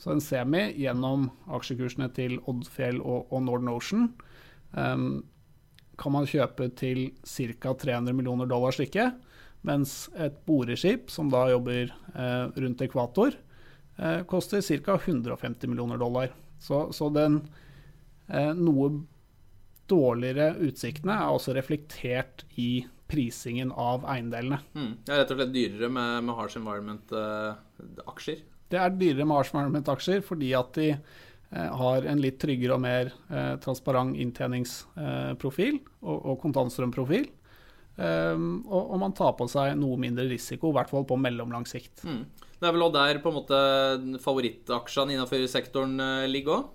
Så 0.00 0.14
en 0.14 0.24
semi 0.24 0.64
gjennom 0.80 1.28
aksjekursene 1.58 2.08
til 2.16 2.38
Oddfjell 2.48 3.02
og, 3.02 3.28
og 3.28 3.44
Northern 3.50 3.74
Ocean 3.74 4.08
kan 5.98 6.14
man 6.14 6.28
kjøpe 6.28 6.70
til 6.78 7.08
ca. 7.26 7.74
300 7.74 8.14
millioner 8.16 8.48
dollar 8.50 8.74
stykket. 8.74 9.18
Mens 9.66 10.08
et 10.14 10.36
boreskip, 10.46 11.10
som 11.10 11.30
da 11.32 11.48
jobber 11.50 11.90
eh, 11.90 12.44
rundt 12.62 12.84
ekvator, 12.86 13.34
eh, 13.98 14.20
koster 14.30 14.62
ca. 14.62 14.98
150 14.98 15.66
millioner 15.70 15.98
dollar. 15.98 16.30
Så, 16.62 16.88
så 16.94 17.10
den 17.14 17.40
eh, 18.28 18.54
noe 18.54 18.92
dårligere 19.88 20.52
utsiktene 20.68 21.16
er 21.16 21.32
også 21.32 21.54
reflektert 21.56 22.44
i 22.60 22.86
prisingen 23.08 23.72
av 23.72 24.04
eiendelene. 24.06 24.60
Mm. 24.76 24.92
Det 25.02 25.14
er 25.14 25.22
rett 25.22 25.32
og 25.32 25.38
slett 25.40 25.54
dyrere 25.54 25.88
med, 25.90 26.24
med 26.28 26.36
Harsh 26.36 26.60
Environment-aksjer? 26.60 28.44
det 28.72 28.80
er 28.80 28.94
dyrere 28.96 29.24
med 29.24 29.38
Harsh 29.38 29.54
Environment-aksjer 29.54 30.24
fordi 30.24 30.52
at 30.56 30.74
de 30.76 30.88
har 31.48 32.04
en 32.04 32.20
litt 32.20 32.36
tryggere 32.42 32.74
og 32.76 32.82
mer 32.84 33.08
transparent 33.64 34.18
inntjeningsprofil 34.20 35.78
og, 36.02 36.16
og 36.18 36.34
kontantstrømprofil. 36.42 37.24
Um, 37.98 38.60
og, 38.68 38.82
og, 38.82 38.98
man 39.00 39.14
tar 39.16 39.32
på 39.38 39.46
seg 39.50 39.72
noe 39.80 39.96
mindre 39.98 40.26
risiko, 40.28 40.68
i 40.70 40.76
hvert 40.76 40.92
fall 40.92 41.06
på 41.08 41.16
mellomlang 41.18 41.64
sikt. 41.66 42.04
Mm. 42.04 42.20
Det 42.60 42.68
er 42.68 42.76
vel 42.76 42.84
også 42.84 42.98
der 42.98 43.22
på 43.24 43.32
en 43.32 43.38
måte 43.38 43.62
favorittaksjene 44.22 45.16
innenfor 45.16 45.46
sektoren 45.50 45.96
ligger 46.28 46.58
òg? 46.58 46.68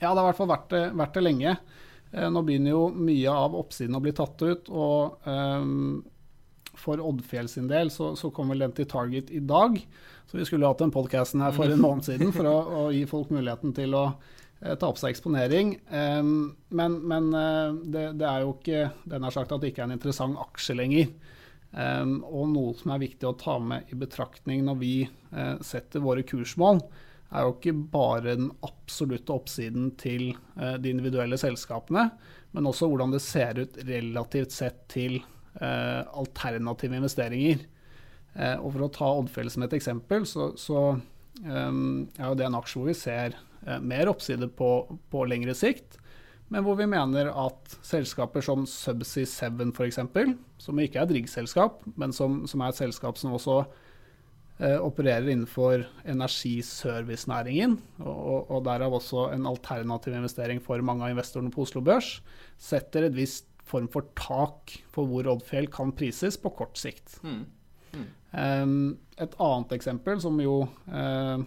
Ja, 0.00 0.10
det 0.10 0.16
har 0.16 0.24
i 0.24 0.28
hvert 0.30 0.40
fall 0.40 0.50
vært 0.50 0.72
det, 0.72 0.82
vært 0.96 1.16
det 1.18 1.26
lenge. 1.26 1.54
Eh, 2.12 2.28
nå 2.32 2.42
begynner 2.46 2.74
jo 2.74 2.86
mye 2.94 3.34
av 3.34 3.54
oppsiden 3.58 3.98
å 3.98 4.02
bli 4.02 4.14
tatt 4.16 4.42
ut. 4.42 4.70
og 4.70 5.26
um, 5.26 6.00
For 6.80 7.02
Oddfjell 7.04 7.50
sin 7.52 7.68
del 7.70 7.92
så, 7.92 8.14
så 8.16 8.32
kom 8.34 8.52
vel 8.52 8.64
den 8.64 8.74
til 8.76 8.88
Target 8.90 9.30
i 9.30 9.42
dag. 9.44 9.78
Så 10.30 10.38
vi 10.38 10.46
skulle 10.48 10.68
hatt 10.68 10.82
den 10.82 10.94
podkasten 10.94 11.42
her 11.44 11.54
for 11.56 11.70
en 11.70 11.82
måned 11.82 12.06
siden 12.06 12.32
for 12.36 12.48
å, 12.48 12.56
å 12.60 12.84
gi 12.94 13.02
folk 13.10 13.32
muligheten 13.34 13.74
til 13.76 13.96
å 13.98 14.04
eh, 14.08 14.74
ta 14.74 14.88
opp 14.88 15.00
seg 15.00 15.12
eksponering. 15.14 15.74
Um, 15.90 16.32
men, 16.72 16.96
men 17.10 17.28
uh, 17.34 17.76
det, 17.84 18.06
det, 18.20 18.28
er 18.28 18.46
jo 18.46 18.54
ikke 18.54 18.86
Den 19.10 19.26
har 19.26 19.34
sagt 19.34 19.52
at 19.52 19.62
det 19.62 19.72
ikke 19.72 19.84
er 19.84 19.90
en 19.90 19.98
interessant 19.98 20.40
aksje 20.40 20.78
lenger. 20.78 21.12
Um, 21.70 22.16
og 22.26 22.48
noe 22.50 22.74
som 22.74 22.90
er 22.90 23.04
viktig 23.04 23.28
å 23.28 23.36
ta 23.38 23.54
med 23.62 23.92
i 23.94 23.98
betraktning 23.98 24.64
når 24.66 24.78
vi 24.80 24.94
eh, 25.06 25.54
setter 25.62 26.02
våre 26.02 26.24
kursmål, 26.26 26.80
er 27.30 27.46
jo 27.46 27.52
ikke 27.54 27.74
bare 27.92 28.34
den 28.34 28.48
absolutte 28.66 29.36
oppsiden 29.36 29.92
til 30.00 30.32
eh, 30.58 30.74
de 30.82 30.90
individuelle 30.90 31.38
selskapene, 31.38 32.08
men 32.50 32.66
også 32.66 32.88
hvordan 32.90 33.14
det 33.14 33.22
ser 33.22 33.60
ut 33.62 33.78
relativt 33.86 34.56
sett 34.56 34.82
til 34.90 35.20
eh, 35.58 36.02
alternative 36.22 36.98
investeringer. 37.00 37.64
Eh, 38.34 38.56
og 38.58 38.74
For 38.74 38.86
å 38.86 38.92
ta 38.94 39.08
Oddfjell 39.20 39.50
som 39.52 39.66
et 39.66 39.76
eksempel, 39.78 40.26
så, 40.28 40.52
så 40.60 40.84
er 41.40 42.26
jo 42.26 42.36
det 42.36 42.46
en 42.46 42.58
aksje 42.58 42.80
hvor 42.80 42.90
vi 42.90 42.98
ser 42.98 43.36
mer 43.80 44.08
oppside 44.10 44.48
på, 44.56 44.70
på, 45.12 45.24
lengre 45.28 45.54
sikt. 45.56 45.98
Men 46.52 46.64
hvor 46.66 46.76
vi 46.76 46.88
mener 46.90 47.30
at 47.30 47.76
selskaper 47.86 48.44
som 48.44 48.66
Subsea 48.68 49.28
7 49.28 49.70
f.eks., 49.70 50.00
som 50.60 50.80
ikke 50.82 51.00
er 51.00 51.06
et 51.06 51.14
riggselskap, 51.20 51.84
men 52.00 52.12
som, 52.12 52.42
som 52.50 52.64
er 52.64 52.74
et 52.74 52.80
selskap 52.80 53.20
som 53.20 53.36
også 53.38 53.62
Eh, 54.60 54.76
opererer 54.76 55.30
innenfor 55.32 55.86
energiservicenæringen, 56.04 57.78
og, 58.04 58.50
og 58.52 58.58
derav 58.66 58.92
også 58.92 59.30
en 59.32 59.46
alternativ 59.48 60.12
investering 60.12 60.58
for 60.60 60.82
mange 60.84 61.06
av 61.06 61.14
investorene 61.14 61.52
på 61.54 61.62
Oslo 61.64 61.80
Børs, 61.80 62.18
setter 62.60 63.06
et 63.06 63.16
visst 63.16 63.46
form 63.70 63.88
for 63.92 64.10
tak 64.18 64.74
for 64.92 65.08
hvor 65.08 65.28
Oddfjell 65.30 65.70
kan 65.72 65.94
prises 65.96 66.38
på 66.40 66.52
kort 66.58 66.78
sikt. 66.80 67.18
Mm. 67.22 67.44
Mm. 67.94 68.08
Um, 68.30 68.74
et 69.18 69.32
annet 69.42 69.74
eksempel 69.74 70.20
som 70.22 70.36
jo 70.42 70.62
uh, 70.64 71.40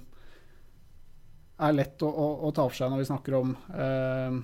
er 1.63 1.75
lett 1.77 2.03
å, 2.03 2.09
å, 2.09 2.27
å, 2.47 2.51
ta 2.55 2.65
for 2.67 2.75
seg 2.75 2.91
når 2.91 3.03
vi 3.03 3.07
snakker 3.07 3.37
om 3.37 3.53
uh, 3.71 4.39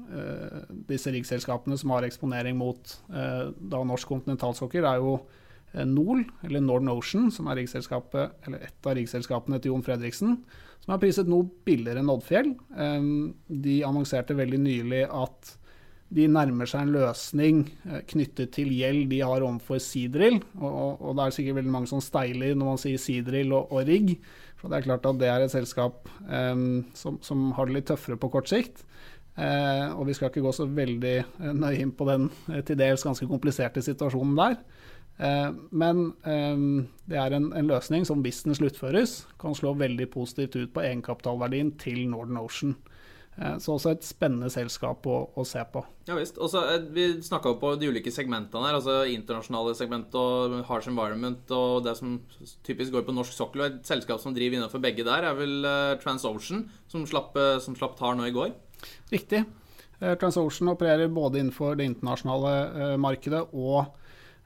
uh, 0.00 0.62
disse 0.88 1.12
riggselskapene 1.14 1.78
som 1.78 1.94
har 1.94 2.06
eksponering 2.08 2.58
mot 2.58 2.96
da 3.08 3.84
norsk 3.86 4.10
kontinentalsokkel, 4.10 4.86
er 4.88 5.02
jo 5.02 5.18
Nol, 5.84 6.22
eller 6.46 6.62
Northern 6.64 6.88
Ocean, 6.94 7.26
som 7.28 7.50
er 7.52 7.60
eller 7.60 8.62
et 8.64 8.86
av 8.88 8.94
riggselskapene 8.96 9.58
til 9.60 9.74
Jon 9.74 9.82
Fredriksen, 9.84 10.38
som 10.80 10.94
er 10.94 11.00
priset 11.02 11.28
noe 11.28 11.44
billigere 11.68 12.00
enn 12.00 12.08
Oddfjell. 12.08 12.54
De 13.52 13.74
annonserte 13.84 14.38
veldig 14.38 14.62
nylig 14.64 15.02
at 15.04 15.57
de 16.14 16.24
nærmer 16.32 16.68
seg 16.68 16.86
en 16.86 16.94
løsning 16.94 17.62
eh, 17.84 18.00
knyttet 18.08 18.54
til 18.56 18.70
gjeld 18.72 19.10
de 19.10 19.20
har 19.20 19.44
overfor 19.44 19.80
Seadrill. 19.82 20.38
Og, 20.56 20.96
og, 20.96 21.14
det 21.18 21.24
er 21.24 21.36
sikkert 21.36 21.58
veldig 21.60 21.74
mange 21.74 21.90
som 21.90 22.02
steiler 22.04 22.56
når 22.56 22.72
man 22.72 22.80
sier 22.80 23.02
Seadrill 23.02 23.52
og, 23.52 23.72
og 23.74 23.88
rigg. 23.88 24.14
For 24.58 24.70
det 24.70 24.78
er 24.78 24.88
klart 24.88 25.06
at 25.06 25.20
det 25.20 25.30
er 25.30 25.44
et 25.44 25.54
selskap 25.54 26.08
um, 26.26 26.82
som, 26.96 27.20
som, 27.22 27.50
har 27.54 27.68
det 27.68 27.76
litt 27.76 27.90
tøffere 27.92 28.18
på 28.18 28.30
kort 28.32 28.50
sikt. 28.50 28.82
Uh, 29.38 29.94
og 29.94 30.08
vi 30.08 30.16
skal 30.18 30.32
ikke 30.32 30.42
gå 30.42 30.50
så 30.56 30.66
veldig 30.66 31.14
nøye 31.54 31.84
inn 31.84 31.92
på 31.94 32.08
den 32.08 32.26
til 32.66 32.80
dels 32.80 33.04
ganske 33.06 33.28
kompliserte 33.30 33.84
situasjonen 33.84 34.34
der. 34.40 34.56
Uh, 35.18 35.52
men 35.70 36.08
um, 36.24 36.66
det 37.10 37.20
er 37.20 37.36
en, 37.36 37.52
en, 37.52 37.70
løsning 37.70 38.08
som 38.08 38.24
hvis 38.24 38.42
den 38.48 38.56
sluttføres, 38.58 39.20
kan 39.38 39.54
slå 39.54 39.76
veldig 39.78 40.08
positivt 40.10 40.56
ut 40.56 40.74
på 40.74 40.82
egenkapitalverdien 40.88 41.76
til 41.78 42.06
Northern 42.10 42.40
Ocean. 42.42 42.74
Eh, 43.38 43.56
så 43.62 43.74
også 43.76 43.92
et 43.94 44.06
spennende 44.06 44.50
selskap 44.52 45.06
å, 45.06 45.18
å 45.38 45.44
se 45.46 45.62
på. 45.72 45.84
Ja 46.08 46.16
visst. 46.18 46.40
Også, 46.42 46.62
vi 46.94 47.06
snakka 47.24 47.54
på 47.60 47.74
de 47.80 47.90
ulike 47.92 48.12
segmentene 48.14 48.66
her. 48.66 48.78
altså 48.78 49.00
Internasjonale 49.12 49.76
segment 49.78 50.14
og 50.18 50.58
Harsh 50.68 50.90
Environment 50.90 51.54
og 51.56 51.84
det 51.86 51.94
som 52.00 52.18
typisk 52.66 52.96
går 52.96 53.06
på 53.06 53.16
norsk 53.16 53.36
sokkel. 53.36 53.64
og 53.64 53.70
Et 53.70 53.92
selskap 53.92 54.22
som 54.22 54.34
driver 54.36 54.58
innenfor 54.58 54.82
begge 54.82 55.06
der, 55.06 55.28
er 55.28 55.38
vel 55.38 55.70
TransOcean, 56.02 56.66
som 56.90 57.06
slapp, 57.06 57.38
som 57.64 57.78
slapp 57.78 57.96
tar 58.00 58.18
nå 58.18 58.28
i 58.28 58.34
går? 58.34 58.52
Riktig. 59.12 59.44
TransOcean 59.98 60.70
opererer 60.70 61.10
både 61.10 61.40
innenfor 61.40 61.78
det 61.78 61.88
internasjonale 61.90 62.96
markedet 63.02 63.48
og 63.50 63.88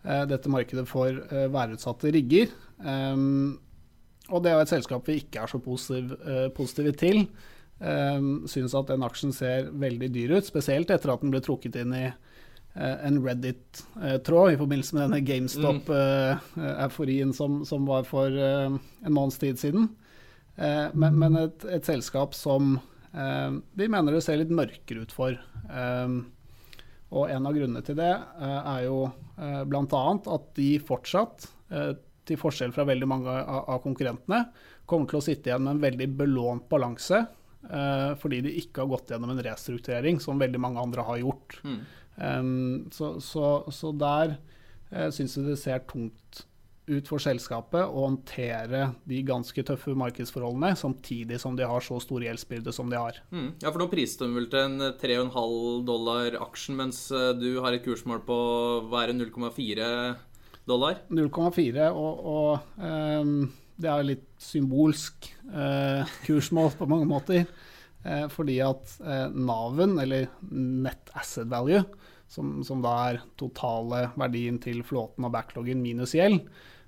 Eh, 0.02 0.24
dette 0.26 0.50
markedet 0.50 0.82
for 0.90 1.14
eh, 1.14 1.48
værutsatte 1.52 2.10
rigger. 2.14 2.50
Um, 2.82 3.60
og 4.34 4.42
det 4.42 4.50
er 4.50 4.62
et 4.62 4.70
selskap 4.70 5.06
vi 5.06 5.20
ikke 5.20 5.44
er 5.44 5.50
så 5.50 5.60
positiv, 5.62 6.14
positive 6.56 6.92
til. 6.98 7.26
Um, 7.82 8.46
Syns 8.46 8.76
at 8.78 8.86
den 8.92 9.02
aksjen 9.02 9.32
ser 9.34 9.66
veldig 9.82 10.12
dyr 10.14 10.36
ut, 10.36 10.46
spesielt 10.46 10.92
etter 10.94 11.10
at 11.10 11.18
den 11.24 11.32
ble 11.34 11.40
trukket 11.42 11.74
inn 11.80 11.90
i 11.98 12.04
uh, 12.06 12.14
en 12.78 13.18
Reddit-tråd 13.24 14.52
i 14.52 14.60
forbindelse 14.60 14.94
med 14.94 15.02
denne 15.08 15.26
GameStop-euforien 15.26 17.30
uh, 17.32 17.36
som, 17.36 17.50
som, 17.66 17.82
var 17.90 18.02
for 18.06 18.28
en 18.30 18.78
måneds 19.10 19.38
tid 19.42 19.58
siden. 19.58 19.90
men, 20.56 21.18
men 21.18 21.36
et, 21.40 21.64
et, 21.64 21.84
selskap 21.84 22.34
som 22.36 22.78
vi 23.12 23.88
mener 23.88 24.12
det 24.12 24.22
ser 24.24 24.36
litt 24.40 24.52
mørkere 24.52 25.00
ut 25.04 25.12
for. 25.12 25.36
Um, 25.68 26.32
og 27.12 27.30
en 27.32 27.46
av 27.48 27.54
grunnene 27.56 27.82
til 27.84 27.96
det 27.98 28.12
er 28.12 28.84
jo 28.86 29.10
Eh, 29.42 29.64
Bl.a. 29.64 30.02
at 30.34 30.48
de 30.54 30.70
fortsatt, 30.82 31.48
eh, 31.70 31.92
til 32.28 32.38
forskjell 32.38 32.72
fra 32.74 32.86
veldig 32.86 33.08
mange 33.08 33.32
av 33.32 33.80
konkurrentene, 33.82 34.44
kommer 34.86 35.10
til 35.10 35.18
å 35.18 35.24
sitte 35.24 35.50
igjen 35.50 35.64
med 35.64 35.76
en 35.76 35.82
veldig 35.82 36.08
belånt 36.20 36.68
balanse. 36.70 37.24
Eh, 37.68 38.12
fordi 38.20 38.40
de 38.46 38.54
ikke 38.62 38.82
har 38.82 38.92
gått 38.92 39.12
gjennom 39.14 39.34
en 39.34 39.44
restrukturering, 39.44 40.20
som 40.20 40.40
veldig 40.40 40.60
mange 40.62 40.82
andre 40.82 41.04
har 41.06 41.20
gjort. 41.22 41.60
Mm. 41.64 41.82
Så, 42.92 43.14
så, 43.24 43.46
så, 43.72 43.90
der 43.96 44.34
syns 45.16 45.38
jeg 45.38 45.46
det 45.46 45.54
ser 45.56 45.78
tungt 45.88 46.42
ut 46.90 47.06
for 47.06 47.22
selskapet 47.22 47.84
å 47.84 48.06
håndtere 48.08 48.88
de 49.06 49.20
ganske 49.26 49.62
tøffe 49.66 49.94
markedsforholdene, 49.98 50.74
samtidig 50.78 51.38
som 51.40 51.54
de 51.58 51.66
har 51.68 51.84
så 51.84 52.00
stor 52.02 52.24
gjeldsbyrde 52.24 52.74
som 52.74 52.90
de 52.90 52.98
har. 52.98 53.20
Mm. 53.30 53.52
Ja, 53.62 53.70
for 53.70 53.82
nå 53.82 53.88
priste 53.92 54.26
de 54.26 54.34
vel 54.34 54.48
til 54.50 54.66
en 54.66 54.88
3,5 54.98 55.84
dollar 55.86 56.38
aksjen, 56.42 56.78
mens 56.80 57.04
eh, 57.14 57.30
du 57.38 57.62
har 57.62 57.76
et 57.76 57.84
kursmål 57.86 58.24
på 58.26 58.38
hva 58.90 59.04
er 59.04 59.12
det, 59.12 59.30
0,4 59.30 59.90
dollar? 60.68 61.04
0,4, 61.10 61.88
og, 61.94 62.26
og 62.34 62.82
um, 62.82 63.36
det 63.82 63.90
er 63.90 64.08
litt 64.08 64.26
symbolsk 64.42 65.28
eh, 65.52 66.16
kursmål 66.26 66.72
på 66.78 66.88
mange 66.90 67.08
måter. 67.10 67.46
Eh, 68.02 68.26
fordi 68.32 68.58
at 68.64 68.96
uh, 69.04 69.28
Naven, 69.30 69.98
eller 70.02 70.26
Net 70.50 71.12
Asset 71.18 71.50
Value, 71.50 71.84
som, 72.32 72.60
som, 72.64 72.80
da 72.82 72.92
er 73.10 73.22
totale 73.38 74.06
verdien 74.18 74.58
til 74.62 74.80
flåten 74.86 75.26
og 75.28 75.34
backloggen 75.34 75.82
minus 75.84 76.14
gjeld, 76.16 76.40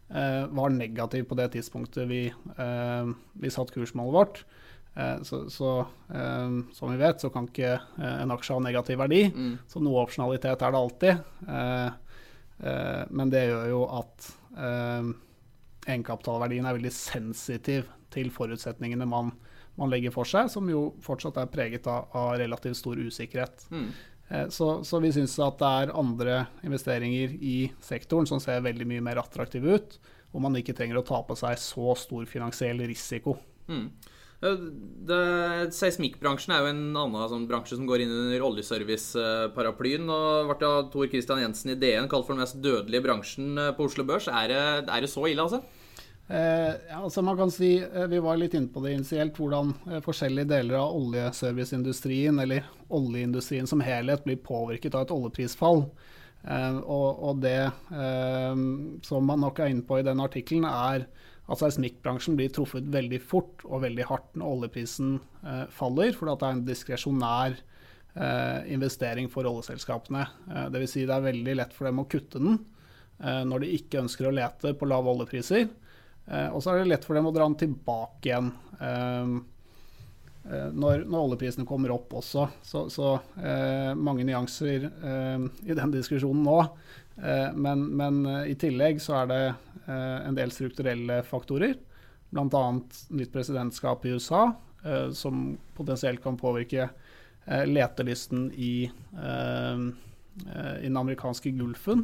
eh, 0.08 0.44
var 0.48 0.72
negativ 0.72 1.28
på 1.28 1.38
det 1.38 1.50
tidspunktet 1.54 2.08
vi, 2.08 2.26
eh, 2.32 3.10
vi 3.40 3.52
satt 3.52 3.72
kursmålet 3.74 4.16
vårt. 4.16 4.44
Eh, 4.94 5.18
så, 5.28 5.42
så 5.52 5.74
eh, 6.14 6.56
som 6.72 6.94
vi 6.94 7.00
vet, 7.00 7.20
så 7.20 7.30
kan 7.34 7.50
ikke 7.50 7.74
eh, 7.76 8.16
en 8.22 8.32
aksje 8.34 8.56
ha 8.56 8.64
negativ 8.64 9.02
verdi. 9.02 9.26
Mm. 9.34 9.52
Så 9.68 9.84
noe 9.84 10.06
opsjonalitet 10.06 10.64
er 10.64 10.74
det 10.74 10.80
alltid. 10.80 11.28
Eh, 11.58 12.00
men 13.10 13.30
det 13.34 13.48
gjør 13.48 13.64
jo 13.72 13.80
at 13.90 14.28
egenkapitalverdien 15.86 16.66
er 16.66 16.76
veldig 16.78 16.92
sensitiv 16.94 17.88
til 18.14 18.30
forutsetningene 18.34 19.06
man, 19.08 19.32
man, 19.78 19.92
legger 19.92 20.14
for 20.14 20.28
seg, 20.28 20.50
som 20.52 20.68
jo 20.70 20.88
fortsatt 21.04 21.38
er 21.40 21.50
preget 21.52 21.88
av, 21.90 22.10
av 22.16 22.34
relativt 22.40 22.78
stor 22.80 23.00
usikkerhet. 23.00 23.66
Mm. 23.74 23.88
Eh, 24.28 24.48
så, 24.54 24.68
så, 24.86 25.00
vi 25.04 25.12
syns 25.14 25.36
at 25.42 25.58
det 25.60 25.70
er 25.82 25.94
andre 25.98 26.40
investeringer 26.66 27.36
i 27.40 27.56
sektoren 27.84 28.28
som 28.30 28.42
ser 28.42 28.64
veldig 28.64 28.88
mye 28.90 29.04
mer 29.04 29.20
attraktive 29.22 29.78
ut, 29.78 29.98
hvor 30.32 30.42
man 30.42 30.56
ikke 30.58 30.74
trenger 30.76 31.00
å 31.00 31.06
ta 31.06 31.20
på 31.26 31.36
seg 31.38 31.60
så 31.62 31.94
stor 31.98 32.26
finansiell 32.30 32.82
risiko. 32.88 33.36
Mm. 33.68 33.88
Seismikkbransjen 34.42 36.52
er 36.52 36.64
jo 36.64 36.72
en 36.72 36.82
annen 36.90 37.30
sånn 37.30 37.46
bransje 37.48 37.78
som 37.78 37.86
går 37.88 38.04
inn 38.04 38.12
under 38.12 38.44
oljeservice-paraplyen. 38.48 40.10
og 40.10 40.50
ble 40.50 40.68
av 40.68 40.90
Tor 40.92 41.08
Christian 41.12 41.40
Jensen 41.40 41.72
i 41.72 41.78
DN 41.80 42.08
kalt 42.08 42.26
for 42.26 42.34
den 42.34 42.44
mest 42.44 42.60
dødelige 42.60 43.06
bransjen 43.06 43.58
eh, 43.58 43.72
på 43.76 43.88
Oslo 43.88 44.04
Børs. 44.04 44.28
Er 44.28 44.52
det, 44.52 44.64
er 44.88 45.00
det 45.00 45.12
så 45.12 45.24
ille, 45.30 45.46
altså? 45.46 45.62
Eh, 46.28 46.74
ja, 46.88 47.02
altså 47.02 47.22
man 47.22 47.36
kan 47.36 47.50
si, 47.52 47.84
eh, 47.84 48.06
Vi 48.06 48.18
var 48.18 48.38
litt 48.40 48.54
inne 48.54 48.72
på 48.72 48.80
det 48.80 48.94
initielt, 48.94 49.36
hvordan 49.36 49.74
eh, 49.90 50.00
forskjellige 50.00 50.48
deler 50.48 50.78
av 50.80 50.96
oljeserviceindustrien, 50.96 52.38
eller 52.40 52.64
oljeindustrien 52.88 53.68
som 53.68 53.82
helhet, 53.84 54.24
blir 54.24 54.40
påvirket 54.40 54.94
av 54.94 55.04
et 55.04 55.14
oljeprisfall. 55.14 55.88
Og, 56.44 57.20
og, 57.24 57.38
det 57.40 57.70
som 59.08 59.24
man 59.24 59.40
nok 59.40 59.62
er 59.64 59.70
inne 59.72 59.84
på 59.88 59.96
i 59.96 60.02
den 60.04 60.20
artikkelen, 60.20 60.66
er 60.68 61.06
at 61.44 61.60
seismikkbransjen 61.60 62.38
blir 62.38 62.52
truffet 62.54 62.86
veldig 62.88 63.20
fort 63.20 63.64
og 63.68 63.82
veldig 63.84 64.06
hardt 64.08 64.36
når 64.40 64.52
oljeprisen 64.56 65.18
faller, 65.74 66.14
fordi 66.16 66.36
det 66.40 66.46
er 66.46 66.54
en 66.56 66.62
diskresjonær 66.64 67.56
investering 68.72 69.28
for 69.28 69.44
oljeselskapene. 69.50 70.22
Eh, 70.48 70.68
Dvs. 70.72 70.92
Si 70.94 71.02
det 71.04 71.12
er 71.16 71.26
veldig 71.26 71.56
lett 71.58 71.74
for 71.76 71.90
dem 71.90 72.00
å 72.00 72.06
kutte 72.08 72.40
den 72.40 72.62
når 73.24 73.62
de 73.62 73.68
ikke 73.76 74.00
ønsker 74.02 74.26
å 74.26 74.32
lete 74.34 74.72
på 74.74 74.88
lave 74.90 75.12
oljepriser. 75.12 75.68
og 76.50 76.58
så 76.60 76.72
er 76.72 76.80
det 76.80 76.88
lett 76.90 77.04
for 77.06 77.14
dem 77.14 77.28
å 77.28 77.32
dra 77.32 77.46
den 77.46 77.54
tilbake 77.60 78.26
igjen 78.26 78.48
Eh, 80.44 80.70
når, 80.76 81.06
når, 81.08 81.20
oljeprisene 81.22 81.64
kommer 81.68 81.94
opp 81.94 82.12
også. 82.20 82.46
Så, 82.64 82.84
så 82.92 83.14
eh, 83.40 83.92
mange 83.96 84.26
nyanser 84.28 84.88
eh, 84.90 85.46
i 85.64 85.76
den 85.76 85.94
diskusjonen 85.94 86.44
nå. 86.44 86.58
Eh, 87.16 87.52
men, 87.52 87.86
men 87.96 88.26
eh, 88.26 88.50
i 88.52 88.56
tillegg 88.58 89.00
så 89.02 89.20
er 89.22 89.30
det 89.30 89.42
eh, 89.46 90.18
en 90.26 90.36
del 90.36 90.52
strukturelle 90.54 91.20
faktorer. 91.26 91.76
Bl.a. 92.34 92.62
nytt 93.14 93.32
presidentskap 93.32 94.06
i 94.06 94.16
USA, 94.16 94.48
som 95.16 95.54
potensielt 95.72 96.20
kan 96.20 96.34
påvirke 96.36 96.88
letelysten 97.46 98.48
i, 98.52 98.90
i 98.90 100.82
den 100.82 100.98
amerikanske 100.98 101.52
Gulfen. 101.54 102.02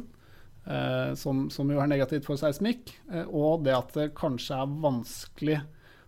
Som, 1.19 1.43
som, 1.51 1.73
jo 1.75 1.83
er 1.83 1.91
negativt 1.91 2.25
for 2.25 2.39
seismikk. 2.39 2.89
og 3.27 3.67
det 3.67 3.75
at 3.75 3.93
det 3.99 4.07
kanskje 4.17 4.63
er 4.63 4.73
vanskelig 4.87 5.59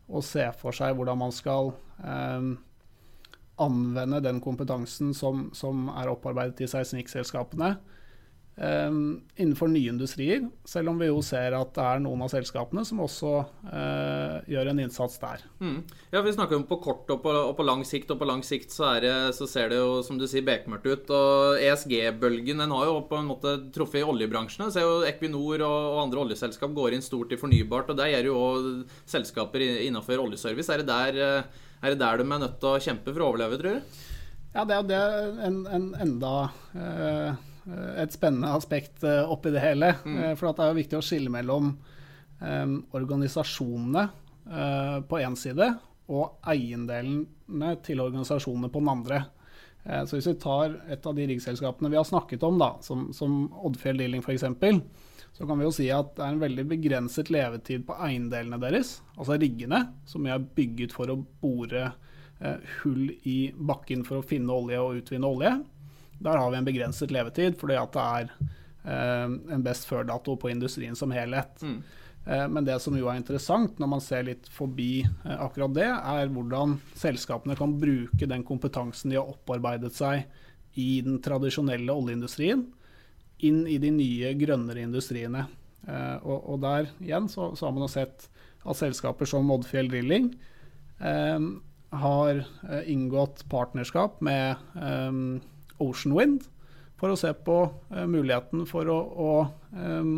å 0.08 0.24
se 0.24 0.48
for 0.58 0.74
seg 0.74 0.96
hvordan 0.98 1.20
man 1.20 1.36
skal 1.36 1.74
anvende 3.68 4.24
den 4.24 4.40
kompetansen 4.42 5.12
som, 5.14 5.50
som 5.54 5.92
er 5.94 6.10
opparbeidet 6.16 6.64
i 6.64 6.72
seismikkselskapene 6.74 7.76
um, 8.56 9.22
innenfor 9.36 9.72
nye 9.72 9.90
industrier, 9.90 10.44
selv 10.66 10.92
om 10.92 11.00
vi 11.02 11.10
jo 11.10 11.22
ser 11.26 11.56
at 11.58 11.74
det 11.76 11.86
er 11.86 12.04
noen 12.04 12.22
av 12.26 12.32
selskapene 12.34 12.84
som 12.88 13.02
også 13.04 13.32
uh, 13.70 14.38
gjør 14.50 14.72
en 14.72 14.84
innsats 14.84 15.18
der. 15.22 15.44
Mm. 15.64 15.80
Ja, 16.14 16.22
Vi 16.22 16.36
snakker 16.36 16.60
om 16.60 16.68
på 16.70 16.80
kort 16.84 17.10
og 17.14 17.24
på, 17.24 17.34
og 17.34 17.56
på, 17.58 17.66
lang 17.68 17.84
sikt, 17.88 18.12
og 18.14 18.22
på 18.22 18.30
lang 18.30 18.44
sikt 18.46 18.74
så, 18.76 18.94
det, 19.04 19.14
så 19.38 19.50
ser 19.50 19.74
det 19.74 19.82
jo 19.82 20.00
som 20.06 20.20
du 20.20 20.28
sier 20.30 20.46
bekmørkt 20.46 20.88
ut. 20.88 21.14
og 21.14 21.60
ESG-bølgen 21.64 22.64
den 22.64 22.76
har 22.76 22.88
jo 22.90 23.02
på 23.10 23.20
en 23.20 23.30
måte 23.32 23.58
truffet 23.74 24.04
i 24.04 24.08
oljebransjene. 24.08 24.72
Ser 24.74 24.88
jo 24.88 25.04
Equinor 25.08 25.66
og, 25.66 25.78
og, 25.94 26.02
andre 26.06 26.26
oljeselskap 26.28 26.74
går 26.76 26.98
inn 26.98 27.06
stort 27.06 27.34
i 27.34 27.40
fornybart, 27.40 27.92
og 27.94 28.00
der 28.00 28.14
gjør 28.14 28.32
jo 28.32 28.42
selskaper 29.10 29.64
innenfor 29.64 30.22
oljeservice. 30.22 30.72
Er 30.74 30.84
det 30.84 30.92
der 30.92 31.22
uh, 31.44 31.62
er 31.84 31.92
det 31.92 32.00
der 32.00 32.22
de 32.22 32.24
er 32.24 32.40
nødt 32.40 32.60
til 32.62 32.70
å 32.70 32.80
kjempe 32.80 33.12
for 33.12 33.24
å 33.24 33.32
overleve, 33.34 33.58
tror 33.60 33.80
du? 33.80 34.04
Ja, 34.54 34.64
det 34.70 34.76
er, 34.76 34.86
det 34.88 35.00
en, 35.44 35.58
en 35.68 35.88
enda 36.00 36.34
uh, 36.78 37.42
et 38.02 38.16
spennende 38.16 38.52
aspekt 38.58 39.06
uh, 39.08 39.24
oppi 39.32 39.54
det 39.54 39.64
hele. 39.64 39.94
Mm. 40.04 40.18
Uh, 40.20 40.32
for 40.40 40.50
det 40.50 40.66
er 40.66 40.74
jo 40.74 40.80
viktig 40.82 41.00
å 41.00 41.06
skille 41.06 41.32
mellom 41.34 41.74
um, 42.42 42.76
organisasjonene 42.96 44.10
på 45.08 45.20
én 45.24 45.38
side 45.40 45.70
og 46.12 46.50
eiendelene 46.52 47.70
til 47.80 48.02
organisasjonene 48.04 48.68
på 48.68 48.82
den 48.82 48.90
andre. 48.92 49.20
så 50.04 50.18
hvis 50.18 50.28
vi 50.28 50.34
tar 50.44 50.74
et 50.92 51.06
av 51.08 51.16
de 51.16 51.28
riggselskapene 51.30 51.88
vi 51.94 51.96
har 51.96 52.04
snakket 52.04 52.44
om, 52.44 52.60
da, 52.60 52.74
som, 52.84 53.06
som 53.16 53.46
Oddfjell 53.64 54.02
Dealing 54.04 54.20
f.eks., 54.20 54.44
så 55.34 55.48
kan 55.48 55.58
vi 55.58 55.66
jo 55.66 55.74
si 55.74 55.88
at 55.94 56.14
det 56.18 56.24
er 56.24 56.36
en 56.36 56.44
veldig 56.44 56.66
begrenset 56.70 57.32
levetid 57.34 57.88
på 57.88 57.98
eiendelene 58.06 58.60
deres, 58.62 59.00
altså 59.18 59.38
riggene, 59.42 59.80
som 60.06 60.28
er 60.30 60.44
bygget 60.44 60.94
for 60.94 61.10
å 61.10 61.18
bore 61.42 61.88
eh, 61.88 62.74
hull 62.84 63.08
i 63.26 63.38
bakken 63.58 64.06
for 64.06 64.20
å 64.20 64.28
finne 64.28 64.54
olje 64.54 64.82
og 64.82 65.00
utvinne 65.02 65.32
olje. 65.32 65.56
Der 66.20 66.40
har 66.40 66.52
vi 66.52 66.60
en 66.60 66.68
begrenset 66.68 67.12
levetid, 67.12 67.58
fordi 67.60 67.80
at 67.80 67.96
det 67.96 68.06
er 68.06 68.32
eh, 68.86 69.28
en 69.56 69.66
best 69.66 69.88
før-dato 69.90 70.38
på 70.40 70.52
industrien 70.52 70.96
som 70.96 71.14
helhet. 71.16 71.64
Mm. 71.64 71.82
Eh, 72.26 72.46
men 72.48 72.68
det 72.68 72.78
som 72.84 72.96
jo 72.98 73.10
er 73.12 73.20
interessant 73.20 73.80
når 73.82 73.92
man 73.96 74.04
ser 74.04 74.28
litt 74.30 74.48
forbi 74.54 75.04
eh, 75.04 75.36
akkurat 75.36 75.76
det, 75.76 75.90
er 75.90 76.32
hvordan 76.32 76.78
selskapene 77.00 77.58
kan 77.60 77.76
bruke 77.80 78.30
den 78.30 78.46
kompetansen 78.48 79.12
de 79.12 79.20
har 79.20 79.34
opparbeidet 79.34 79.92
seg 79.98 80.24
i 80.80 81.02
den 81.06 81.20
tradisjonelle 81.22 81.94
oljeindustrien, 81.94 82.64
inn 83.44 83.66
i 83.68 83.76
de 83.82 83.92
nye, 83.94 84.32
grønnere 84.40 84.86
industriene. 84.86 85.46
Eh, 85.84 86.18
og, 86.24 86.40
og, 86.48 86.58
der 86.64 86.88
igjen 87.04 87.28
så, 87.32 87.52
så, 87.58 87.68
har 87.68 87.76
man 87.76 87.92
sett 87.92 88.30
at 88.64 88.80
selskaper 88.80 89.28
som 89.28 89.52
Oddfjell 89.52 89.90
Drilling 89.92 90.30
eh, 91.04 91.48
har 92.04 92.40
eh, 92.40 92.86
inngått 92.94 93.44
partnerskap 93.52 94.22
med 94.24 94.56
Ocean 95.82 96.16
Wind 96.18 96.48
for 97.00 97.14
å 97.14 97.20
se 97.20 97.32
på 97.34 97.58
eh, 97.94 98.06
muligheten 98.10 98.66
for 98.70 98.90
å, 98.92 99.00
å 99.00 99.32
eh, 99.78 100.12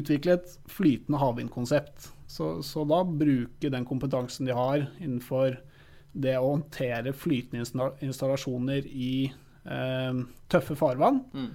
utvikle 0.00 0.38
et 0.38 0.56
flytende 0.70 1.20
havvindkonsept. 1.22 2.10
Så, 2.28 2.58
så, 2.66 2.84
da 2.84 3.00
bruke 3.06 3.70
den 3.72 3.86
kompetansen 3.88 4.48
de 4.48 4.56
har 4.56 4.84
innenfor 4.98 5.56
det 6.12 6.34
å 6.36 6.50
håndtere 6.50 7.14
flytende 7.16 7.64
installasjoner 8.04 8.84
i 8.88 9.30
tøffe 10.48 10.76
farvann. 10.76 11.18
Mm 11.36 11.48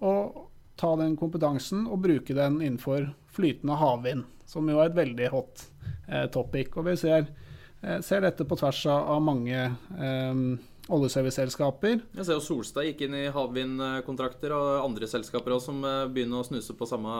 og 0.00 0.46
ta 0.80 0.94
den 0.96 1.16
kompetansen 1.20 1.84
og 1.86 2.00
bruke 2.06 2.34
den 2.36 2.60
innenfor 2.60 3.10
flytende 3.34 3.76
havvind, 3.80 4.24
som 4.48 4.68
jo 4.68 4.80
er 4.80 4.90
et 4.90 4.98
veldig 4.98 5.28
hot 5.32 5.64
eh, 6.08 6.26
topic. 6.32 6.72
Og 6.80 6.88
vi 6.88 6.96
ser, 7.00 7.28
eh, 7.82 8.00
ser, 8.04 8.24
dette 8.24 8.46
på 8.48 8.58
tvers 8.58 8.80
av 8.92 9.20
mange 9.22 9.58
eh, 9.60 10.44
oljeserviceselskaper. 10.88 12.00
Jeg 12.16 12.26
ser 12.26 12.36
jo 12.38 12.44
Solstad 12.44 12.88
gikk 12.88 13.04
inn 13.06 13.16
i 13.18 13.28
havvindkontrakter, 13.34 14.54
og 14.56 14.84
andre 14.86 15.08
selskaper 15.10 15.56
også 15.56 15.72
som 15.72 15.86
eh, 15.86 16.04
begynner 16.12 16.40
å 16.40 16.46
snuse 16.48 16.76
på 16.76 16.88
samme 16.88 17.16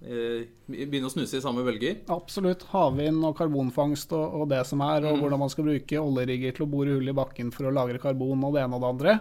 begynne 0.00 1.10
å 1.10 1.12
snuse 1.12 1.36
i 1.36 1.42
samme 1.44 1.60
bølger? 1.60 1.98
Absolutt. 2.08 2.62
Havvind 2.70 3.20
og 3.20 3.34
karbonfangst 3.36 4.14
og, 4.16 4.38
og, 4.38 4.46
det 4.48 4.62
som 4.64 4.80
er, 4.80 5.04
og 5.04 5.18
mm. 5.18 5.20
hvordan 5.20 5.42
man 5.42 5.52
skal 5.52 5.66
bruke 5.66 6.00
oljerigger 6.00 6.54
til 6.56 6.64
å 6.64 6.70
bore 6.72 6.94
hull 6.96 7.12
i 7.12 7.16
bakken 7.18 7.50
for 7.52 7.68
å 7.68 7.74
lagre 7.76 8.00
karbon 8.00 8.46
og 8.48 8.56
det 8.56 8.62
ene 8.62 8.78
og 8.78 8.80
det 8.80 8.92
andre. 8.94 9.16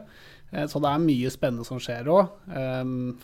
Eh, 0.54 0.70
så 0.72 0.80
det 0.80 0.94
er 0.94 1.04
mye 1.04 1.34
spennende 1.34 1.68
som 1.68 1.82
skjer 1.84 2.08
òg. 2.14 2.32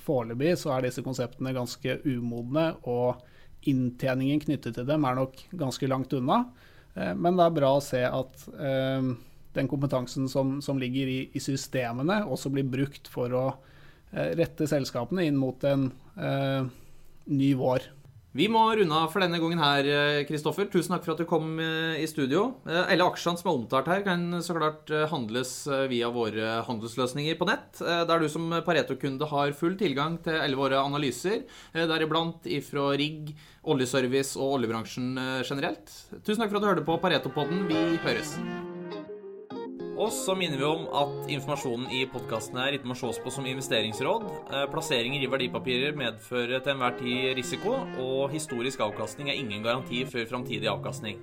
Foreløpig 0.03 0.57
så 0.59 0.75
er 0.75 0.89
disse 0.89 1.05
konseptene 1.05 1.55
ganske 1.55 1.99
umodne, 2.03 2.73
og 2.83 3.23
inntjeningen 3.69 4.43
knyttet 4.43 4.77
til 4.77 4.87
dem 4.87 5.05
er 5.07 5.17
nok 5.17 5.39
ganske 5.57 5.89
langt 5.89 6.13
unna. 6.17 6.43
Eh, 6.95 7.13
men 7.15 7.37
det 7.37 7.45
er 7.45 7.57
bra 7.59 7.75
å 7.77 7.83
se 7.83 8.03
at 8.07 8.49
den 9.55 9.69
kompetansen 9.71 10.29
som, 10.31 10.57
som 10.61 10.79
ligger 10.81 11.11
i, 11.11 11.19
i, 11.33 11.43
systemene, 11.43 12.23
også 12.27 12.51
blir 12.53 12.67
brukt 12.69 13.09
for 13.11 13.33
å 13.35 13.45
eh, 14.11 14.33
rette 14.39 14.67
selskapene 14.69 15.27
inn 15.27 15.39
mot 15.39 15.63
en 15.67 15.89
eh, 16.15 16.67
ny 17.31 17.53
vår. 17.59 17.89
Vi 18.35 18.49
må 18.51 18.65
runde 18.75 18.91
av 18.99 19.13
for 19.13 19.23
denne 19.23 19.39
gangen 19.39 19.61
her, 19.63 19.87
Kristoffer. 20.27 20.67
Tusen 20.67 20.91
takk 20.91 21.05
for 21.05 21.13
at 21.13 21.21
du 21.23 21.27
kom 21.29 21.53
eh, 21.63 22.01
i 22.03 22.07
studio. 22.09 22.49
Eh, 22.67 22.91
alle 22.91 23.07
aksjene 23.07 23.39
som 23.39 23.47
er 23.47 23.55
omtalt 23.61 23.87
her, 23.87 24.03
kan 24.03 24.25
så 24.43 24.57
klart 24.57 24.91
eh, 24.91 25.05
handles 25.07 25.53
via 25.87 26.11
våre 26.11 26.57
handelsløsninger 26.67 27.39
på 27.39 27.47
nett, 27.47 27.79
der 27.79 28.19
du 28.19 28.27
som 28.31 28.51
Pareto-kunde 28.67 29.31
har 29.31 29.55
full 29.55 29.79
tilgang 29.79 30.19
til 30.25 30.35
alle 30.35 30.59
våre 30.59 30.83
analyser, 30.83 31.45
deriblant 31.71 32.43
ifra 32.51 32.91
rigg, 32.99 33.31
oljeservice 33.63 34.35
og 34.35 34.59
oljebransjen 34.59 35.13
generelt. 35.47 35.87
Tusen 36.19 36.43
takk 36.43 36.51
for 36.51 36.59
at 36.59 36.65
du 36.65 36.73
hørte 36.73 36.87
på 36.91 36.99
Pareto-podden. 37.07 37.69
Vi 37.71 38.01
høres. 38.03 38.35
Og 39.95 40.11
så 40.11 40.33
minner 40.35 40.59
vi 40.59 40.65
om 40.67 40.87
at 40.91 41.29
informasjonen 41.31 41.87
i 41.95 42.01
podkasten 42.11 42.59
her 42.59 42.75
ikke 42.75 42.89
må 42.91 42.97
ses 42.99 43.19
på 43.23 43.31
som 43.31 43.47
investeringsråd. 43.47 44.25
Eh, 44.51 44.65
plasseringer 44.73 45.23
i 45.23 45.29
verdipapirer 45.31 45.95
medfører 45.95 46.59
til 46.59 46.73
enhver 46.75 46.97
tid 46.99 47.31
risiko, 47.39 47.77
og 48.03 48.33
historisk 48.35 48.83
avkastning 48.83 49.31
er 49.31 49.39
ingen 49.39 49.63
garanti 49.63 50.03
for 50.09 50.27
framtidig 50.27 50.67
avkastning. 50.71 51.21